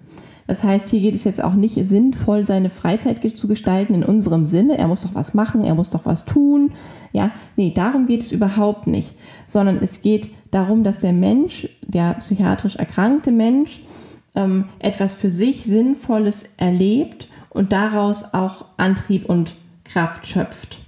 Das 0.47 0.63
heißt, 0.63 0.91
hier 0.91 1.01
geht 1.01 1.15
es 1.15 1.25
jetzt 1.25 1.43
auch 1.43 1.55
nicht 1.55 1.75
sinnvoll, 1.75 2.47
seine 2.47 2.71
Freizeit 2.71 3.37
zu 3.37 3.49
gestalten 3.49 3.95
in 3.95 4.05
unserem 4.05 4.47
Sinne. 4.47 4.79
Er 4.79 4.87
muss 4.87 5.03
doch 5.03 5.15
was 5.15 5.35
machen, 5.35 5.65
er 5.65 5.75
muss 5.75 5.91
doch 5.91 6.07
was 6.07 6.25
tun. 6.25 6.73
Ja, 7.13 7.33
nee, 7.57 7.73
darum 7.75 8.07
geht 8.07 8.23
es 8.23 8.33
überhaupt 8.33 8.87
nicht. 8.87 9.15
Sondern 9.49 9.79
es 9.83 10.03
geht 10.03 10.31
darum, 10.53 10.85
dass 10.85 11.01
der 11.01 11.13
Mensch, 11.13 11.69
der 11.83 12.15
psychiatrisch 12.15 12.77
erkrankte 12.77 13.33
Mensch, 13.33 13.81
ähm, 14.37 14.67
etwas 14.79 15.15
für 15.15 15.31
sich 15.31 15.65
Sinnvolles 15.65 16.45
erlebt 16.57 17.29
und 17.51 17.73
daraus 17.73 18.33
auch 18.33 18.67
Antrieb 18.77 19.29
und 19.29 19.57
Kraft 19.85 20.27
schöpft. 20.27 20.79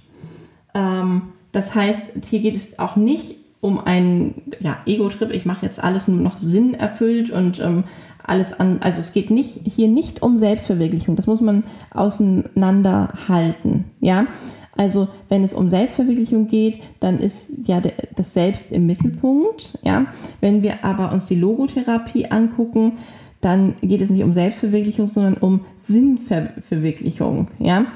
Ähm, 0.73 1.23
das 1.51 1.75
heißt, 1.75 2.11
hier 2.29 2.39
geht 2.39 2.55
es 2.55 2.79
auch 2.79 2.95
nicht 2.95 3.35
um 3.61 3.79
einen 3.79 4.41
ja, 4.59 4.77
Ego-Trip, 4.85 5.31
ich 5.31 5.45
mache 5.45 5.65
jetzt 5.65 5.83
alles 5.83 6.07
nur 6.07 6.21
noch 6.21 6.37
Sinn 6.37 6.73
erfüllt 6.73 7.29
und 7.29 7.59
ähm, 7.59 7.83
alles 8.23 8.57
an, 8.57 8.77
also 8.81 8.99
es 8.99 9.11
geht 9.11 9.31
nicht, 9.31 9.61
hier 9.65 9.87
nicht 9.87 10.21
um 10.21 10.37
Selbstverwirklichung, 10.37 11.15
das 11.15 11.27
muss 11.27 11.41
man 11.41 11.63
auseinanderhalten, 11.91 13.85
ja. 13.99 14.27
Also 14.77 15.09
wenn 15.27 15.43
es 15.43 15.53
um 15.53 15.69
Selbstverwirklichung 15.69 16.47
geht, 16.47 16.79
dann 17.01 17.19
ist 17.19 17.67
ja 17.67 17.81
das 18.15 18.33
Selbst 18.33 18.71
im 18.71 18.85
Mittelpunkt, 18.85 19.77
ja. 19.83 20.05
Wenn 20.39 20.63
wir 20.63 20.85
aber 20.85 21.11
uns 21.11 21.25
die 21.25 21.35
Logotherapie 21.35 22.27
angucken, 22.27 22.93
dann 23.41 23.75
geht 23.81 24.01
es 24.01 24.09
nicht 24.09 24.23
um 24.23 24.33
Selbstverwirklichung, 24.33 25.07
sondern 25.07 25.35
um 25.35 25.65
Sinnverwirklichung, 25.77 27.47
ja. 27.59 27.87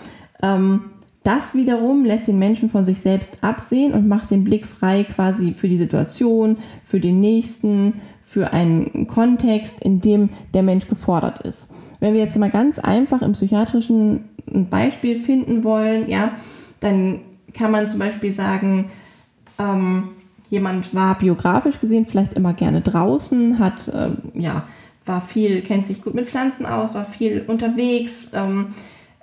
Ähm, 0.41 0.81
das 1.23 1.55
wiederum 1.55 2.05
lässt 2.05 2.27
den 2.27 2.37
Menschen 2.37 2.69
von 2.69 2.85
sich 2.85 2.99
selbst 2.99 3.43
absehen 3.43 3.93
und 3.93 4.07
macht 4.07 4.31
den 4.31 4.43
Blick 4.43 4.65
frei 4.65 5.03
quasi 5.03 5.53
für 5.53 5.69
die 5.69 5.77
Situation, 5.77 6.57
für 6.85 6.99
den 6.99 7.19
Nächsten, 7.19 8.01
für 8.25 8.51
einen 8.51 9.07
Kontext, 9.07 9.81
in 9.81 10.01
dem 10.01 10.29
der 10.53 10.63
Mensch 10.63 10.87
gefordert 10.87 11.39
ist. 11.39 11.69
Wenn 11.99 12.13
wir 12.13 12.21
jetzt 12.21 12.37
mal 12.37 12.49
ganz 12.49 12.79
einfach 12.79 13.21
im 13.21 13.33
psychiatrischen 13.33 14.25
ein 14.53 14.69
Beispiel 14.69 15.19
finden 15.19 15.63
wollen, 15.63 16.09
ja, 16.09 16.31
dann 16.79 17.21
kann 17.53 17.71
man 17.71 17.87
zum 17.87 17.99
Beispiel 17.99 18.33
sagen, 18.33 18.91
ähm, 19.59 20.09
jemand 20.49 20.93
war 20.93 21.17
biografisch 21.17 21.79
gesehen 21.79 22.05
vielleicht 22.05 22.33
immer 22.33 22.53
gerne 22.53 22.81
draußen, 22.81 23.59
hat 23.59 23.89
ähm, 23.93 24.17
ja 24.33 24.63
war 25.05 25.21
viel, 25.21 25.61
kennt 25.61 25.85
sich 25.85 26.01
gut 26.01 26.13
mit 26.13 26.27
Pflanzen 26.27 26.65
aus, 26.65 26.93
war 26.93 27.05
viel 27.05 27.43
unterwegs, 27.47 28.31
ähm, 28.33 28.67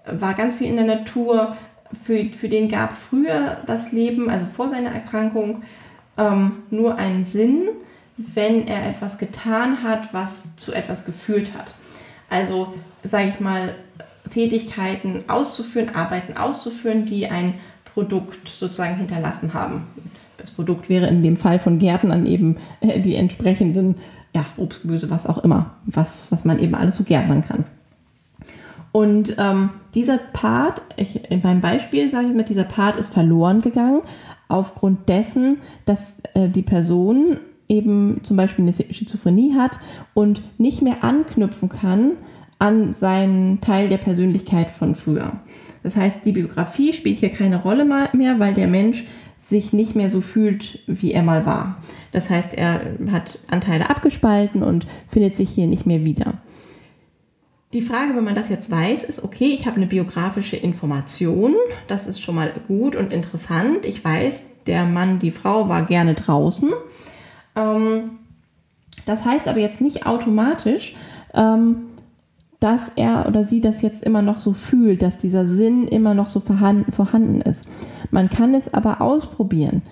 war 0.07 0.35
ganz 0.35 0.55
viel 0.55 0.67
in 0.67 0.77
der 0.77 0.85
Natur, 0.85 1.57
für, 1.93 2.25
für 2.27 2.49
den 2.49 2.69
gab 2.69 2.97
früher 2.97 3.59
das 3.67 3.93
Leben, 3.93 4.31
also 4.31 4.47
vor 4.47 4.69
seiner 4.69 4.91
Erkrankung, 4.91 5.63
ähm, 6.17 6.53
nur 6.71 6.97
einen 6.97 7.25
Sinn, 7.25 7.69
wenn 8.17 8.67
er 8.69 8.89
etwas 8.89 9.19
getan 9.19 9.83
hat, 9.83 10.13
was 10.13 10.57
zu 10.57 10.73
etwas 10.73 11.05
geführt 11.05 11.53
hat. 11.57 11.75
Also, 12.29 12.75
sage 13.03 13.29
ich 13.29 13.41
mal, 13.41 13.75
Tätigkeiten 14.31 15.25
auszuführen, 15.29 15.95
Arbeiten 15.95 16.37
auszuführen, 16.37 17.07
die 17.07 17.27
ein 17.27 17.55
Produkt 17.85 18.49
sozusagen 18.49 18.97
hinterlassen 18.97 19.55
haben. 19.55 19.87
Das 20.37 20.51
Produkt 20.51 20.89
wäre 20.89 21.07
in 21.07 21.23
dem 21.23 21.37
Fall 21.37 21.59
von 21.59 21.79
Gärten 21.79 22.11
dann 22.11 22.27
eben 22.27 22.57
äh, 22.81 23.01
die 23.01 23.17
entsprechenden 23.17 23.97
ja, 24.33 24.47
Obst, 24.57 24.83
Gemüse, 24.83 25.11
was 25.11 25.27
auch 25.27 25.39
immer, 25.39 25.75
was, 25.85 26.27
was 26.31 26.45
man 26.45 26.59
eben 26.61 26.75
alles 26.75 26.97
so 26.97 27.05
gärtnern 27.05 27.45
kann. 27.47 27.65
Und 28.93 29.37
ähm, 29.39 29.71
dieser 29.95 30.19
Part, 30.19 30.83
ich, 30.97 31.31
in 31.31 31.43
meinem 31.43 31.61
Beispiel 31.61 32.11
sage 32.11 32.29
ich 32.29 32.35
mit, 32.35 32.49
dieser 32.49 32.65
Part 32.65 32.97
ist 32.97 33.13
verloren 33.13 33.61
gegangen 33.61 34.03
aufgrund 34.49 35.09
dessen, 35.09 35.59
dass 35.85 36.21
äh, 36.35 36.49
die 36.49 36.63
Person 36.63 37.39
eben 37.69 38.21
zum 38.25 38.37
Beispiel 38.37 38.65
eine 38.65 38.73
Schizophrenie 38.73 39.55
hat 39.55 39.79
und 40.13 40.43
nicht 40.59 40.83
mehr 40.83 41.05
anknüpfen 41.05 41.69
kann 41.69 42.13
an 42.59 42.93
seinen 42.93 43.61
Teil 43.61 43.89
der 43.89 43.99
Persönlichkeit 43.99 44.71
von 44.71 44.95
früher. 44.97 45.33
Das 45.83 45.97
heißt, 45.97 46.27
die 46.27 46.33
Biografie 46.33 46.93
spielt 46.93 47.19
hier 47.19 47.31
keine 47.31 47.63
Rolle 47.63 47.85
mehr, 47.85 48.39
weil 48.39 48.55
der 48.55 48.67
Mensch 48.67 49.05
sich 49.39 49.73
nicht 49.73 49.97
mehr 49.97 50.11
so 50.11 50.21
fühlt, 50.21 50.81
wie 50.87 51.13
er 51.13 51.23
mal 51.23 51.47
war. 51.47 51.79
Das 52.13 52.29
heißt, 52.29 52.55
er 52.55 52.83
hat 53.11 53.39
Anteile 53.49 53.89
abgespalten 53.89 54.63
und 54.63 54.87
findet 55.09 55.37
sich 55.37 55.49
hier 55.49 55.67
nicht 55.67 55.87
mehr 55.87 56.05
wieder. 56.05 56.35
Die 57.73 57.83
Frage, 57.83 58.17
wenn 58.17 58.25
man 58.25 58.35
das 58.35 58.49
jetzt 58.49 58.69
weiß, 58.69 59.05
ist, 59.05 59.23
okay, 59.23 59.47
ich 59.47 59.67
habe 59.67 59.77
eine 59.77 59.87
biografische 59.87 60.57
Information, 60.57 61.55
das 61.87 62.09
ist 62.09 62.21
schon 62.21 62.35
mal 62.35 62.53
gut 62.67 62.97
und 62.97 63.13
interessant. 63.13 63.87
Ich 63.87 64.05
weiß, 64.05 64.65
der 64.67 64.87
Mann, 64.87 65.21
die 65.21 65.31
Frau 65.31 65.69
war 65.69 65.85
gerne 65.87 66.15
draußen. 66.15 66.71
Ähm, 67.55 68.19
das 69.07 69.25
heißt 69.25 69.47
aber 69.47 69.61
jetzt 69.61 69.81
nicht 69.81 70.05
automatisch, 70.05 70.97
ähm, 71.33 71.87
dass 72.59 72.91
er 72.97 73.27
oder 73.29 73.45
sie 73.45 73.61
das 73.61 73.83
jetzt 73.83 74.03
immer 74.03 74.21
noch 74.21 74.41
so 74.41 74.53
fühlt, 74.53 75.01
dass 75.01 75.19
dieser 75.19 75.47
Sinn 75.47 75.87
immer 75.87 76.13
noch 76.13 76.29
so 76.29 76.41
vorhanden, 76.41 76.91
vorhanden 76.91 77.41
ist. 77.41 77.69
Man 78.11 78.29
kann 78.29 78.53
es 78.55 78.75
aber 78.75 79.01
ausprobieren. 79.01 79.83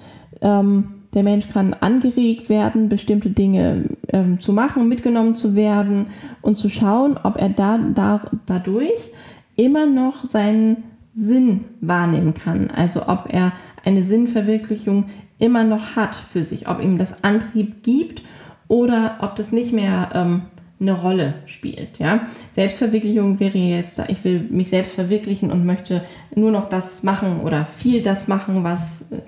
Ähm, 0.40 0.97
der 1.14 1.22
Mensch 1.22 1.48
kann 1.48 1.74
angeregt 1.74 2.48
werden, 2.48 2.88
bestimmte 2.88 3.30
Dinge 3.30 3.84
ähm, 4.12 4.40
zu 4.40 4.52
machen, 4.52 4.88
mitgenommen 4.88 5.34
zu 5.34 5.54
werden 5.54 6.08
und 6.42 6.56
zu 6.56 6.68
schauen, 6.68 7.18
ob 7.22 7.36
er 7.36 7.48
da, 7.48 7.78
da, 7.78 8.22
dadurch 8.46 9.10
immer 9.56 9.86
noch 9.86 10.24
seinen 10.24 10.84
Sinn 11.14 11.64
wahrnehmen 11.80 12.34
kann. 12.34 12.70
Also 12.70 13.08
ob 13.08 13.26
er 13.28 13.52
eine 13.84 14.04
Sinnverwirklichung 14.04 15.06
immer 15.38 15.64
noch 15.64 15.96
hat 15.96 16.14
für 16.14 16.44
sich, 16.44 16.68
ob 16.68 16.82
ihm 16.82 16.98
das 16.98 17.24
Antrieb 17.24 17.82
gibt 17.82 18.22
oder 18.68 19.18
ob 19.20 19.34
das 19.36 19.50
nicht 19.50 19.72
mehr 19.72 20.10
ähm, 20.14 20.42
eine 20.80 20.92
Rolle 20.92 21.34
spielt. 21.46 21.98
Ja? 21.98 22.26
Selbstverwirklichung 22.54 23.40
wäre 23.40 23.58
jetzt 23.58 23.98
da, 23.98 24.06
ich 24.08 24.22
will 24.24 24.46
mich 24.50 24.68
selbst 24.68 24.94
verwirklichen 24.94 25.50
und 25.50 25.64
möchte 25.64 26.04
nur 26.34 26.52
noch 26.52 26.68
das 26.68 27.02
machen 27.02 27.40
oder 27.40 27.64
viel 27.64 28.02
das 28.02 28.28
machen, 28.28 28.62
was 28.62 29.10
äh, 29.10 29.22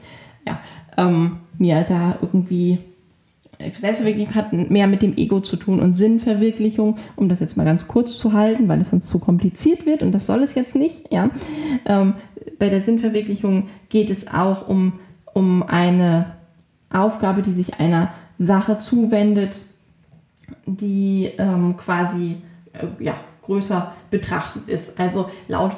ja, 0.47 0.61
ähm, 1.01 1.39
mir 1.59 1.85
da 1.89 2.19
irgendwie 2.21 2.79
Selbstverwirklichung 3.59 4.35
hat 4.35 4.53
mehr 4.53 4.87
mit 4.87 5.03
dem 5.03 5.17
Ego 5.17 5.41
zu 5.41 5.57
tun 5.57 5.81
und 5.81 5.93
Sinnverwirklichung, 5.93 6.97
um 7.17 7.29
das 7.29 7.41
jetzt 7.41 7.57
mal 7.57 7.65
ganz 7.65 7.89
kurz 7.89 8.17
zu 8.17 8.33
halten, 8.33 8.69
weil 8.69 8.81
es 8.81 8.91
sonst 8.91 9.09
zu 9.09 9.19
kompliziert 9.19 9.85
wird 9.85 10.03
und 10.03 10.13
das 10.13 10.27
soll 10.27 10.43
es 10.43 10.55
jetzt 10.55 10.75
nicht. 10.75 11.13
Ja? 11.13 11.31
Ähm, 11.85 12.15
bei 12.59 12.71
der 12.71 12.81
Sinnverwirklichung 12.81 13.69
geht 13.91 14.09
es 14.09 14.29
auch 14.29 14.69
um, 14.69 14.95
um 15.35 15.63
eine 15.63 16.37
Aufgabe, 16.91 17.43
die 17.43 17.53
sich 17.53 17.79
einer 17.79 18.13
Sache 18.39 18.79
zuwendet, 18.79 19.61
die 20.65 21.31
ähm, 21.37 21.77
quasi 21.77 22.39
äh, 22.73 23.05
ja, 23.05 23.17
größer 23.43 23.93
betrachtet 24.11 24.69
ist. 24.69 24.99
Also 24.99 25.31
laut 25.49 25.73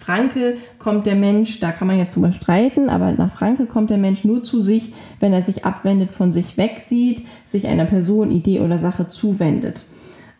Frankel 0.00 0.56
kommt 0.78 1.04
der 1.04 1.14
Mensch, 1.14 1.60
da 1.60 1.72
kann 1.72 1.86
man 1.86 1.98
jetzt 1.98 2.16
drüber 2.16 2.32
streiten, 2.32 2.88
aber 2.88 3.12
nach 3.12 3.32
Frankel 3.32 3.66
kommt 3.66 3.90
der 3.90 3.98
Mensch 3.98 4.24
nur 4.24 4.42
zu 4.42 4.62
sich, 4.62 4.94
wenn 5.20 5.34
er 5.34 5.42
sich 5.42 5.66
abwendet, 5.66 6.12
von 6.12 6.32
sich 6.32 6.56
wegsieht, 6.56 7.26
sich 7.44 7.66
einer 7.66 7.84
Person, 7.84 8.30
Idee 8.30 8.60
oder 8.60 8.78
Sache 8.78 9.06
zuwendet. 9.06 9.84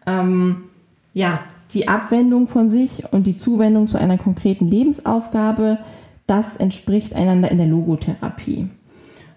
Ähm, 0.07 0.65
ja, 1.13 1.41
die 1.75 1.89
Abwendung 1.89 2.49
von 2.49 2.71
sich 2.71 3.05
und 3.13 3.27
die 3.27 3.37
Zuwendung 3.37 3.87
zu 3.87 3.99
einer 3.99 4.17
konkreten 4.17 4.67
Lebensaufgabe, 4.67 5.79
das 6.27 6.57
entspricht 6.57 7.15
einander 7.15 7.51
in 7.51 7.59
der 7.59 7.67
Logotherapie. 7.67 8.71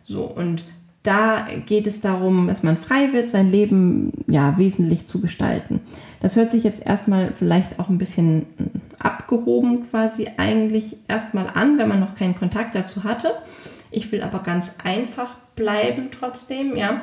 So, 0.04 0.24
und 0.24 0.64
da 1.04 1.48
geht 1.66 1.86
es 1.86 2.00
darum, 2.00 2.48
dass 2.48 2.64
man 2.64 2.78
frei 2.78 3.12
wird, 3.12 3.30
sein 3.30 3.52
Leben 3.52 4.14
ja 4.28 4.58
wesentlich 4.58 5.06
zu 5.06 5.20
gestalten. 5.20 5.82
Das 6.22 6.38
hört 6.38 6.52
sich 6.52 6.64
jetzt 6.64 6.82
erstmal 6.82 7.34
vielleicht 7.34 7.78
auch 7.78 7.90
ein 7.90 7.98
bisschen 7.98 8.46
hm, 8.58 8.82
abgehoben 9.04 9.90
quasi 9.90 10.30
eigentlich 10.38 10.98
erstmal 11.08 11.48
an, 11.54 11.78
wenn 11.78 11.88
man 11.88 12.00
noch 12.00 12.16
keinen 12.16 12.36
Kontakt 12.36 12.76
dazu 12.76 13.04
hatte. 13.04 13.32
Ich 13.92 14.12
will 14.12 14.22
aber 14.22 14.40
ganz 14.40 14.76
einfach 14.84 15.36
bleiben 15.56 16.10
trotzdem, 16.12 16.76
ja. 16.76 17.02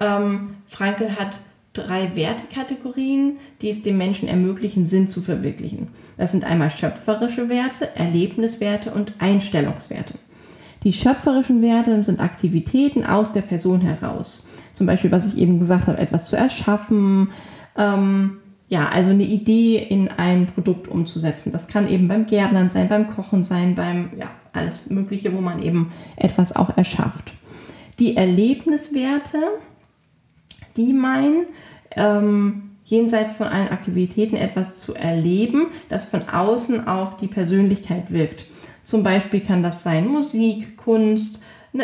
Ähm, 0.00 0.56
Frankel 0.66 1.16
hat 1.16 1.38
drei 1.72 2.16
Wertekategorien, 2.16 3.38
die 3.60 3.70
es 3.70 3.82
dem 3.82 3.98
Menschen 3.98 4.28
ermöglichen, 4.28 4.88
Sinn 4.88 5.08
zu 5.08 5.20
verwirklichen. 5.20 5.88
Das 6.16 6.32
sind 6.32 6.44
einmal 6.44 6.70
schöpferische 6.70 7.48
Werte, 7.48 7.94
Erlebniswerte 7.94 8.90
und 8.90 9.12
Einstellungswerte. 9.18 10.14
Die 10.84 10.92
schöpferischen 10.92 11.62
Werte 11.62 12.04
sind 12.04 12.20
Aktivitäten 12.20 13.04
aus 13.04 13.32
der 13.32 13.42
Person 13.42 13.80
heraus. 13.80 14.48
Zum 14.72 14.86
Beispiel, 14.86 15.10
was 15.10 15.32
ich 15.32 15.38
eben 15.38 15.58
gesagt 15.58 15.86
habe, 15.86 15.98
etwas 15.98 16.28
zu 16.28 16.36
erschaffen, 16.36 17.30
ähm, 17.76 18.38
ja, 18.68 18.88
also 18.88 19.10
eine 19.10 19.24
Idee 19.24 19.76
in 19.78 20.08
ein 20.08 20.46
Produkt 20.46 20.88
umzusetzen. 20.88 21.52
Das 21.52 21.68
kann 21.68 21.88
eben 21.88 22.08
beim 22.08 22.26
Gärtnern 22.26 22.70
sein, 22.70 22.88
beim 22.88 23.06
Kochen 23.06 23.42
sein, 23.42 23.74
beim, 23.74 24.10
ja, 24.18 24.30
alles 24.52 24.80
Mögliche, 24.88 25.32
wo 25.34 25.40
man 25.40 25.62
eben 25.62 25.92
etwas 26.16 26.54
auch 26.54 26.76
erschafft. 26.76 27.32
Die 27.98 28.16
Erlebniswerte, 28.16 29.38
die 30.76 30.92
meinen, 30.92 31.46
ähm, 31.92 32.62
jenseits 32.84 33.32
von 33.32 33.48
allen 33.48 33.68
Aktivitäten 33.68 34.36
etwas 34.36 34.80
zu 34.80 34.94
erleben, 34.94 35.68
das 35.88 36.06
von 36.06 36.28
außen 36.28 36.86
auf 36.86 37.16
die 37.16 37.26
Persönlichkeit 37.26 38.12
wirkt. 38.12 38.46
Zum 38.82 39.02
Beispiel 39.02 39.40
kann 39.40 39.62
das 39.62 39.82
sein 39.82 40.06
Musik, 40.06 40.76
Kunst, 40.76 41.42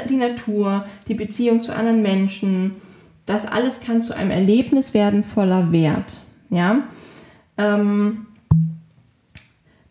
die 0.08 0.16
Natur, 0.16 0.86
die 1.08 1.14
Beziehung 1.14 1.62
zu 1.62 1.74
anderen 1.74 2.02
Menschen. 2.02 2.76
Das 3.26 3.46
alles 3.46 3.80
kann 3.80 4.02
zu 4.02 4.16
einem 4.16 4.30
Erlebnis 4.30 4.94
werden 4.94 5.24
voller 5.24 5.72
Wert. 5.72 6.21
Ja? 6.52 6.84
Ähm, 7.56 8.26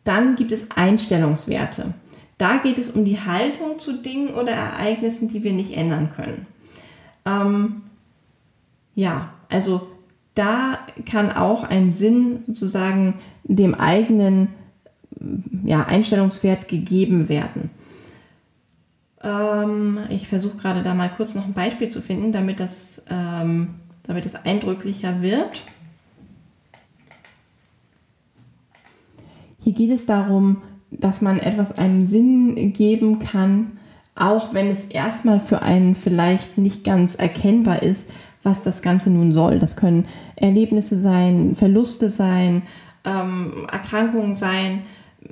dann 0.04 0.36
gibt 0.36 0.52
es 0.52 0.62
Einstellungswerte. 0.74 1.94
Da 2.38 2.58
geht 2.58 2.78
es 2.78 2.90
um 2.90 3.04
die 3.04 3.20
Haltung 3.20 3.78
zu 3.78 4.02
Dingen 4.02 4.30
oder 4.30 4.52
Ereignissen, 4.52 5.28
die 5.28 5.44
wir 5.44 5.54
nicht 5.54 5.76
ändern 5.76 6.12
können. 6.16 6.46
Ähm, 7.26 7.82
ja, 8.96 9.34
also 9.50 9.88
da 10.34 10.80
kann 11.06 11.32
auch 11.32 11.64
ein 11.64 11.94
Sinn 11.94 12.44
sozusagen 12.44 13.16
dem 13.44 13.76
eigenen 13.76 14.50
ja, 15.66 15.86
Einstellungswert 15.86 16.68
gegeben 16.68 17.30
werden. 17.30 17.70
Ähm, 19.24 20.00
ich 20.10 20.28
versuche 20.28 20.58
gerade 20.58 20.82
da 20.82 20.94
mal 20.94 21.10
kurz 21.10 21.36
noch 21.36 21.46
ein 21.46 21.54
Beispiel 21.54 21.90
zu 21.90 22.02
finden, 22.02 22.32
damit 22.32 22.60
das, 22.60 23.04
ähm, 23.10 23.76
damit 24.04 24.26
es 24.26 24.36
eindrücklicher 24.36 25.22
wird. 25.22 25.62
Hier 29.64 29.74
geht 29.74 29.92
es 29.92 30.06
darum, 30.06 30.62
dass 30.90 31.22
man 31.22 31.40
etwas 31.40 31.78
einem 31.78 32.06
Sinn 32.06 32.74
geben 32.74 33.20
kann, 33.20 33.74
auch 34.16 34.54
wenn 34.54 34.68
es 34.68 34.86
erstmal 34.86 35.40
für 35.40 35.62
einen 35.62 35.96
vielleicht 35.96 36.58
nicht 36.58 36.84
ganz 36.84 37.16
erkennbar 37.16 37.82
ist, 37.82 38.10
was 38.44 38.64
das 38.64 38.82
Ganze 38.82 39.10
nun 39.10 39.32
soll. 39.32 39.60
Das 39.60 39.76
können 39.76 40.06
Erlebnisse 40.36 41.00
sein, 41.00 41.56
Verluste 41.56 42.10
sein, 42.10 42.64
ähm, 43.06 43.68
Erkrankungen 43.72 44.34
sein, 44.34 44.80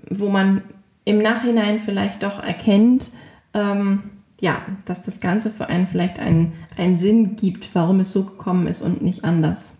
wo 0.09 0.29
man 0.29 0.61
im 1.05 1.21
Nachhinein 1.21 1.79
vielleicht 1.79 2.23
doch 2.23 2.41
erkennt, 2.41 3.09
ähm, 3.53 4.03
ja, 4.39 4.61
dass 4.85 5.03
das 5.03 5.19
Ganze 5.19 5.49
für 5.49 5.67
einen 5.67 5.87
vielleicht 5.87 6.19
einen, 6.19 6.53
einen 6.77 6.97
Sinn 6.97 7.35
gibt, 7.35 7.73
warum 7.73 7.99
es 7.99 8.13
so 8.13 8.23
gekommen 8.23 8.67
ist 8.67 8.81
und 8.81 9.01
nicht 9.01 9.23
anders. 9.25 9.78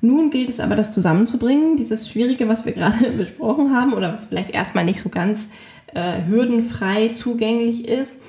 Nun 0.00 0.30
gilt 0.30 0.48
es 0.48 0.60
aber, 0.60 0.76
das 0.76 0.92
zusammenzubringen, 0.92 1.76
dieses 1.76 2.08
Schwierige, 2.08 2.48
was 2.48 2.64
wir 2.64 2.72
gerade 2.74 3.10
besprochen 3.12 3.74
haben 3.74 3.92
oder 3.92 4.12
was 4.12 4.26
vielleicht 4.26 4.50
erstmal 4.50 4.84
nicht 4.84 5.00
so 5.00 5.08
ganz 5.08 5.50
äh, 5.94 6.24
hürdenfrei 6.26 7.08
zugänglich 7.08 7.86
ist, 7.86 8.20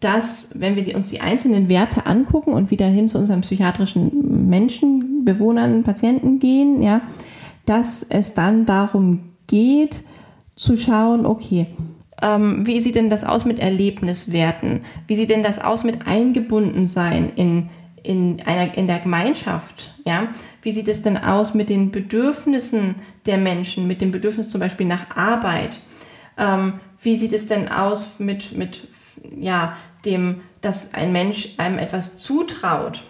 dass, 0.00 0.48
wenn 0.54 0.76
wir 0.76 0.82
die, 0.82 0.94
uns 0.94 1.10
die 1.10 1.20
einzelnen 1.20 1.68
Werte 1.68 2.06
angucken 2.06 2.52
und 2.52 2.70
wieder 2.70 2.86
hin 2.86 3.08
zu 3.08 3.18
unseren 3.18 3.42
psychiatrischen 3.42 4.48
Menschen, 4.48 5.24
Bewohnern, 5.24 5.82
Patienten 5.82 6.38
gehen, 6.38 6.82
ja, 6.82 7.02
dass 7.66 8.02
es 8.08 8.32
dann 8.32 8.64
darum 8.64 9.20
geht, 9.46 10.02
zu 10.56 10.76
schauen, 10.76 11.26
okay, 11.26 11.66
ähm, 12.22 12.66
wie 12.66 12.80
sieht 12.80 12.96
denn 12.96 13.10
das 13.10 13.24
aus 13.24 13.44
mit 13.44 13.58
Erlebniswerten? 13.58 14.80
Wie 15.06 15.16
sieht 15.16 15.30
denn 15.30 15.42
das 15.42 15.58
aus 15.58 15.84
mit 15.84 16.06
Eingebundensein 16.06 17.32
in, 17.34 17.70
in, 18.02 18.42
einer, 18.44 18.76
in 18.76 18.86
der 18.86 18.98
Gemeinschaft? 18.98 19.94
Ja? 20.04 20.28
Wie 20.62 20.72
sieht 20.72 20.88
es 20.88 21.02
denn 21.02 21.16
aus 21.16 21.54
mit 21.54 21.68
den 21.68 21.90
Bedürfnissen 21.90 22.96
der 23.26 23.38
Menschen, 23.38 23.86
mit 23.86 24.00
dem 24.00 24.12
Bedürfnis 24.12 24.50
zum 24.50 24.60
Beispiel 24.60 24.86
nach 24.86 25.16
Arbeit? 25.16 25.78
Ähm, 26.36 26.80
wie 27.00 27.16
sieht 27.16 27.32
es 27.32 27.46
denn 27.46 27.68
aus 27.70 28.18
mit, 28.18 28.52
mit 28.52 28.88
ja, 29.36 29.76
dem, 30.04 30.42
dass 30.60 30.94
ein 30.94 31.12
Mensch 31.12 31.54
einem 31.56 31.78
etwas 31.78 32.18
zutraut? 32.18 33.02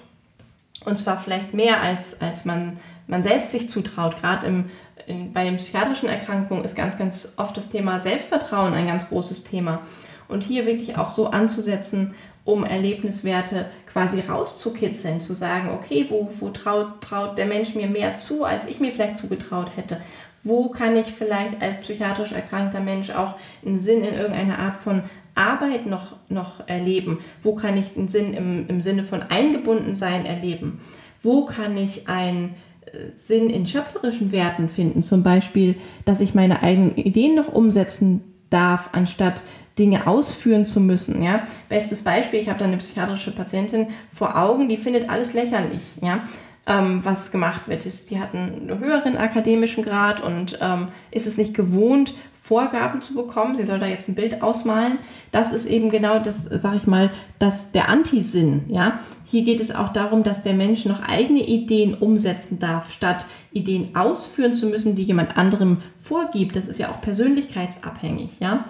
Und 0.84 0.98
zwar 0.98 1.20
vielleicht 1.20 1.52
mehr, 1.52 1.82
als, 1.82 2.20
als 2.20 2.44
man, 2.44 2.78
man 3.06 3.22
selbst 3.22 3.50
sich 3.50 3.68
zutraut. 3.68 4.16
Gerade 4.20 4.46
im 4.46 4.64
in, 5.10 5.32
bei 5.32 5.44
den 5.44 5.56
psychiatrischen 5.56 6.08
Erkrankungen 6.08 6.64
ist 6.64 6.76
ganz, 6.76 6.96
ganz 6.96 7.32
oft 7.36 7.56
das 7.56 7.68
Thema 7.68 8.00
Selbstvertrauen 8.00 8.74
ein 8.74 8.86
ganz 8.86 9.08
großes 9.08 9.44
Thema. 9.44 9.80
Und 10.28 10.44
hier 10.44 10.64
wirklich 10.64 10.96
auch 10.96 11.08
so 11.08 11.30
anzusetzen, 11.30 12.14
um 12.44 12.64
Erlebniswerte 12.64 13.66
quasi 13.86 14.20
rauszukitzeln, 14.20 15.20
zu 15.20 15.34
sagen, 15.34 15.70
okay, 15.70 16.06
wo, 16.08 16.28
wo 16.40 16.48
traut, 16.50 17.00
traut 17.00 17.38
der 17.38 17.46
Mensch 17.46 17.74
mir 17.74 17.88
mehr 17.88 18.16
zu, 18.16 18.44
als 18.44 18.66
ich 18.66 18.80
mir 18.80 18.92
vielleicht 18.92 19.16
zugetraut 19.16 19.72
hätte? 19.76 19.98
Wo 20.42 20.68
kann 20.70 20.96
ich 20.96 21.06
vielleicht 21.06 21.60
als 21.60 21.80
psychiatrisch 21.80 22.32
erkrankter 22.32 22.80
Mensch 22.80 23.10
auch 23.10 23.34
einen 23.64 23.78
Sinn 23.78 24.02
in 24.02 24.14
irgendeiner 24.14 24.58
Art 24.58 24.78
von 24.78 25.02
Arbeit 25.34 25.86
noch, 25.86 26.16
noch 26.28 26.66
erleben? 26.66 27.18
Wo 27.42 27.54
kann 27.54 27.76
ich 27.76 27.96
einen 27.96 28.08
Sinn 28.08 28.32
im, 28.32 28.66
im 28.68 28.82
Sinne 28.82 29.04
von 29.04 29.22
eingebunden 29.22 29.94
sein 29.94 30.24
erleben? 30.24 30.80
Wo 31.22 31.44
kann 31.44 31.76
ich 31.76 32.08
einen 32.08 32.54
äh, 32.86 33.10
Sinn 33.16 33.50
in 33.50 33.66
schöpferischen 33.66 34.32
Werten 34.32 34.70
finden? 34.70 35.02
Zum 35.02 35.22
Beispiel, 35.22 35.76
dass 36.06 36.20
ich 36.20 36.34
meine 36.34 36.62
eigenen 36.62 36.96
Ideen 36.96 37.34
noch 37.34 37.52
umsetzen 37.52 38.22
darf, 38.48 38.88
anstatt 38.92 39.42
Dinge 39.80 40.06
ausführen 40.06 40.64
zu 40.66 40.78
müssen. 40.78 41.22
Ja? 41.22 41.42
Bestes 41.68 42.04
Beispiel, 42.04 42.38
ich 42.38 42.48
habe 42.48 42.60
da 42.60 42.66
eine 42.66 42.76
psychiatrische 42.76 43.32
Patientin 43.32 43.88
vor 44.14 44.36
Augen, 44.36 44.68
die 44.68 44.76
findet 44.76 45.10
alles 45.10 45.32
lächerlich. 45.32 45.82
Ja? 46.00 46.20
ähm, 46.66 47.00
was 47.02 47.30
gemacht 47.30 47.62
wird. 47.66 47.84
Die 48.10 48.20
hatten 48.20 48.38
einen 48.38 48.78
höheren 48.78 49.16
akademischen 49.16 49.82
Grad 49.82 50.22
und 50.22 50.58
ähm, 50.60 50.88
ist 51.10 51.26
es 51.26 51.36
nicht 51.36 51.54
gewohnt, 51.54 52.14
Vorgaben 52.42 53.02
zu 53.02 53.14
bekommen. 53.14 53.54
Sie 53.54 53.64
soll 53.64 53.78
da 53.78 53.86
jetzt 53.86 54.08
ein 54.08 54.14
Bild 54.14 54.42
ausmalen. 54.42 54.98
Das 55.30 55.52
ist 55.52 55.66
eben 55.66 55.90
genau 55.90 56.18
das, 56.18 56.44
sag 56.44 56.74
ich 56.74 56.86
mal, 56.86 57.10
das, 57.38 57.70
der 57.72 57.88
Antisinn. 57.88 58.64
Ja? 58.68 59.00
Hier 59.24 59.44
geht 59.44 59.60
es 59.60 59.74
auch 59.74 59.90
darum, 59.90 60.22
dass 60.22 60.42
der 60.42 60.54
Mensch 60.54 60.84
noch 60.84 61.00
eigene 61.00 61.46
Ideen 61.46 61.94
umsetzen 61.94 62.58
darf, 62.58 62.92
statt 62.92 63.26
Ideen 63.52 63.94
ausführen 63.94 64.54
zu 64.54 64.66
müssen, 64.66 64.96
die 64.96 65.02
jemand 65.02 65.36
anderem 65.36 65.78
vorgibt. 66.00 66.56
Das 66.56 66.66
ist 66.66 66.78
ja 66.78 66.90
auch 66.90 67.00
persönlichkeitsabhängig. 67.00 68.30
Ja? 68.40 68.64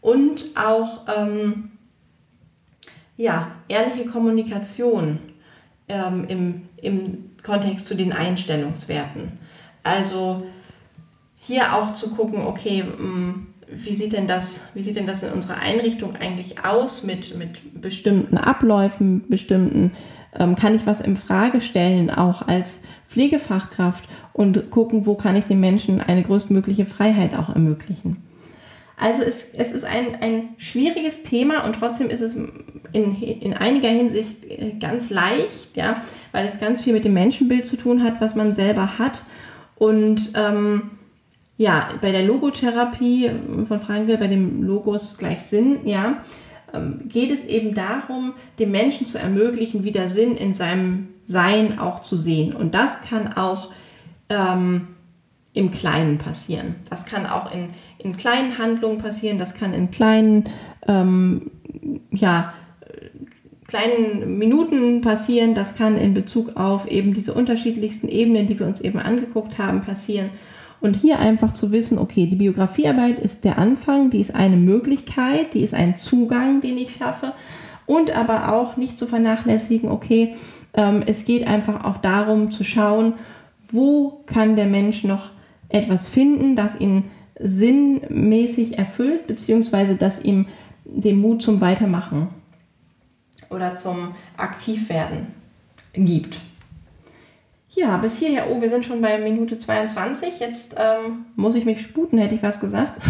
Und 0.00 0.46
auch 0.56 1.06
ähm, 1.14 1.72
ja, 3.16 3.52
ehrliche 3.68 4.06
Kommunikation 4.06 5.18
ähm, 5.88 6.24
im, 6.28 6.62
im 6.80 7.30
Kontext 7.42 7.86
zu 7.86 7.94
den 7.94 8.12
Einstellungswerten. 8.12 9.32
Also 9.82 10.46
hier 11.36 11.74
auch 11.74 11.92
zu 11.92 12.10
gucken, 12.10 12.42
okay, 12.46 12.82
mm, 12.82 13.48
wie 13.70 13.94
sieht 13.94 14.12
denn 14.12 14.26
das, 14.26 14.62
wie 14.74 14.82
sieht 14.82 14.96
denn 14.96 15.06
das 15.06 15.22
in 15.22 15.32
unserer 15.32 15.58
Einrichtung 15.58 16.14
eigentlich 16.16 16.64
aus 16.64 17.02
mit, 17.02 17.36
mit 17.36 17.80
bestimmten 17.80 18.38
Abläufen, 18.38 19.28
bestimmten, 19.28 19.92
ähm, 20.34 20.54
kann 20.54 20.74
ich 20.74 20.86
was 20.86 21.00
in 21.00 21.16
Frage 21.16 21.60
stellen, 21.60 22.10
auch 22.10 22.46
als 22.46 22.80
Pflegefachkraft 23.08 24.08
und 24.32 24.70
gucken, 24.70 25.06
wo 25.06 25.14
kann 25.14 25.36
ich 25.36 25.46
den 25.46 25.60
Menschen 25.60 26.00
eine 26.00 26.22
größtmögliche 26.22 26.86
Freiheit 26.86 27.34
auch 27.34 27.48
ermöglichen. 27.48 28.27
Also 29.00 29.22
es, 29.22 29.54
es 29.54 29.72
ist 29.72 29.84
ein, 29.84 30.20
ein 30.20 30.48
schwieriges 30.58 31.22
Thema 31.22 31.64
und 31.64 31.76
trotzdem 31.76 32.10
ist 32.10 32.20
es 32.20 32.34
in, 32.92 33.22
in 33.22 33.54
einiger 33.54 33.88
Hinsicht 33.88 34.44
äh, 34.44 34.72
ganz 34.80 35.10
leicht, 35.10 35.76
ja, 35.76 36.02
weil 36.32 36.46
es 36.46 36.58
ganz 36.58 36.82
viel 36.82 36.92
mit 36.92 37.04
dem 37.04 37.14
Menschenbild 37.14 37.64
zu 37.64 37.76
tun 37.76 38.02
hat, 38.02 38.20
was 38.20 38.34
man 38.34 38.52
selber 38.52 38.98
hat. 38.98 39.22
Und 39.76 40.32
ähm, 40.34 40.90
ja, 41.56 41.90
bei 42.00 42.10
der 42.10 42.24
Logotherapie 42.24 43.30
von 43.66 43.80
Frankl, 43.80 44.16
bei 44.16 44.26
dem 44.26 44.62
Logos 44.62 45.16
gleich 45.16 45.42
Sinn, 45.42 45.80
ja, 45.84 46.22
ähm, 46.74 47.08
geht 47.08 47.30
es 47.30 47.44
eben 47.44 47.74
darum, 47.74 48.34
dem 48.58 48.72
Menschen 48.72 49.06
zu 49.06 49.18
ermöglichen, 49.18 49.84
wieder 49.84 50.08
Sinn 50.08 50.36
in 50.36 50.54
seinem 50.54 51.08
Sein 51.24 51.78
auch 51.78 52.00
zu 52.00 52.16
sehen. 52.16 52.52
Und 52.52 52.74
das 52.74 53.00
kann 53.08 53.32
auch 53.34 53.70
ähm, 54.28 54.88
im 55.52 55.70
Kleinen 55.70 56.18
passieren. 56.18 56.76
Das 56.90 57.04
kann 57.06 57.26
auch 57.26 57.52
in, 57.52 57.70
in 57.98 58.16
kleinen 58.16 58.58
Handlungen 58.58 58.98
passieren, 58.98 59.38
das 59.38 59.54
kann 59.54 59.74
in 59.74 59.90
kleinen, 59.90 60.44
ähm, 60.86 61.50
ja, 62.10 62.54
kleinen 63.66 64.38
Minuten 64.38 65.02
passieren, 65.02 65.54
das 65.54 65.76
kann 65.76 65.98
in 65.98 66.14
Bezug 66.14 66.56
auf 66.56 66.88
eben 66.88 67.12
diese 67.12 67.34
unterschiedlichsten 67.34 68.08
Ebenen, 68.08 68.46
die 68.46 68.58
wir 68.58 68.66
uns 68.66 68.80
eben 68.80 68.98
angeguckt 68.98 69.58
haben, 69.58 69.82
passieren. 69.82 70.30
Und 70.80 70.94
hier 70.94 71.18
einfach 71.18 71.52
zu 71.52 71.72
wissen, 71.72 71.98
okay, 71.98 72.26
die 72.26 72.36
Biografiearbeit 72.36 73.18
ist 73.18 73.44
der 73.44 73.58
Anfang, 73.58 74.10
die 74.10 74.20
ist 74.20 74.34
eine 74.34 74.56
Möglichkeit, 74.56 75.54
die 75.54 75.60
ist 75.60 75.74
ein 75.74 75.96
Zugang, 75.96 76.60
den 76.60 76.78
ich 76.78 76.94
schaffe. 76.96 77.32
Und 77.84 78.16
aber 78.16 78.52
auch 78.52 78.76
nicht 78.76 78.98
zu 78.98 79.06
vernachlässigen, 79.06 79.90
okay, 79.90 80.36
ähm, 80.74 81.02
es 81.04 81.24
geht 81.24 81.46
einfach 81.46 81.84
auch 81.84 81.98
darum 81.98 82.50
zu 82.50 82.64
schauen, 82.64 83.14
wo 83.70 84.22
kann 84.26 84.56
der 84.56 84.66
Mensch 84.66 85.04
noch 85.04 85.30
etwas 85.68 86.08
finden, 86.08 86.54
das 86.54 86.80
ihn 86.80 87.04
sinnmäßig 87.38 88.78
erfüllt, 88.78 89.26
beziehungsweise 89.26 89.96
das 89.96 90.22
ihm 90.22 90.46
den 90.84 91.20
Mut 91.20 91.42
zum 91.42 91.60
Weitermachen 91.60 92.28
oder 93.50 93.74
zum 93.74 94.14
Aktivwerden 94.36 95.28
gibt. 95.92 96.40
Ja, 97.70 97.96
bis 97.98 98.18
hierher, 98.18 98.46
oh, 98.50 98.60
wir 98.60 98.70
sind 98.70 98.84
schon 98.84 99.00
bei 99.00 99.18
Minute 99.18 99.58
22. 99.58 100.40
Jetzt 100.40 100.74
ähm, 100.76 101.26
muss 101.36 101.54
ich 101.54 101.64
mich 101.64 101.82
sputen, 101.82 102.18
hätte 102.18 102.34
ich 102.34 102.42
was 102.42 102.60
gesagt. 102.60 103.00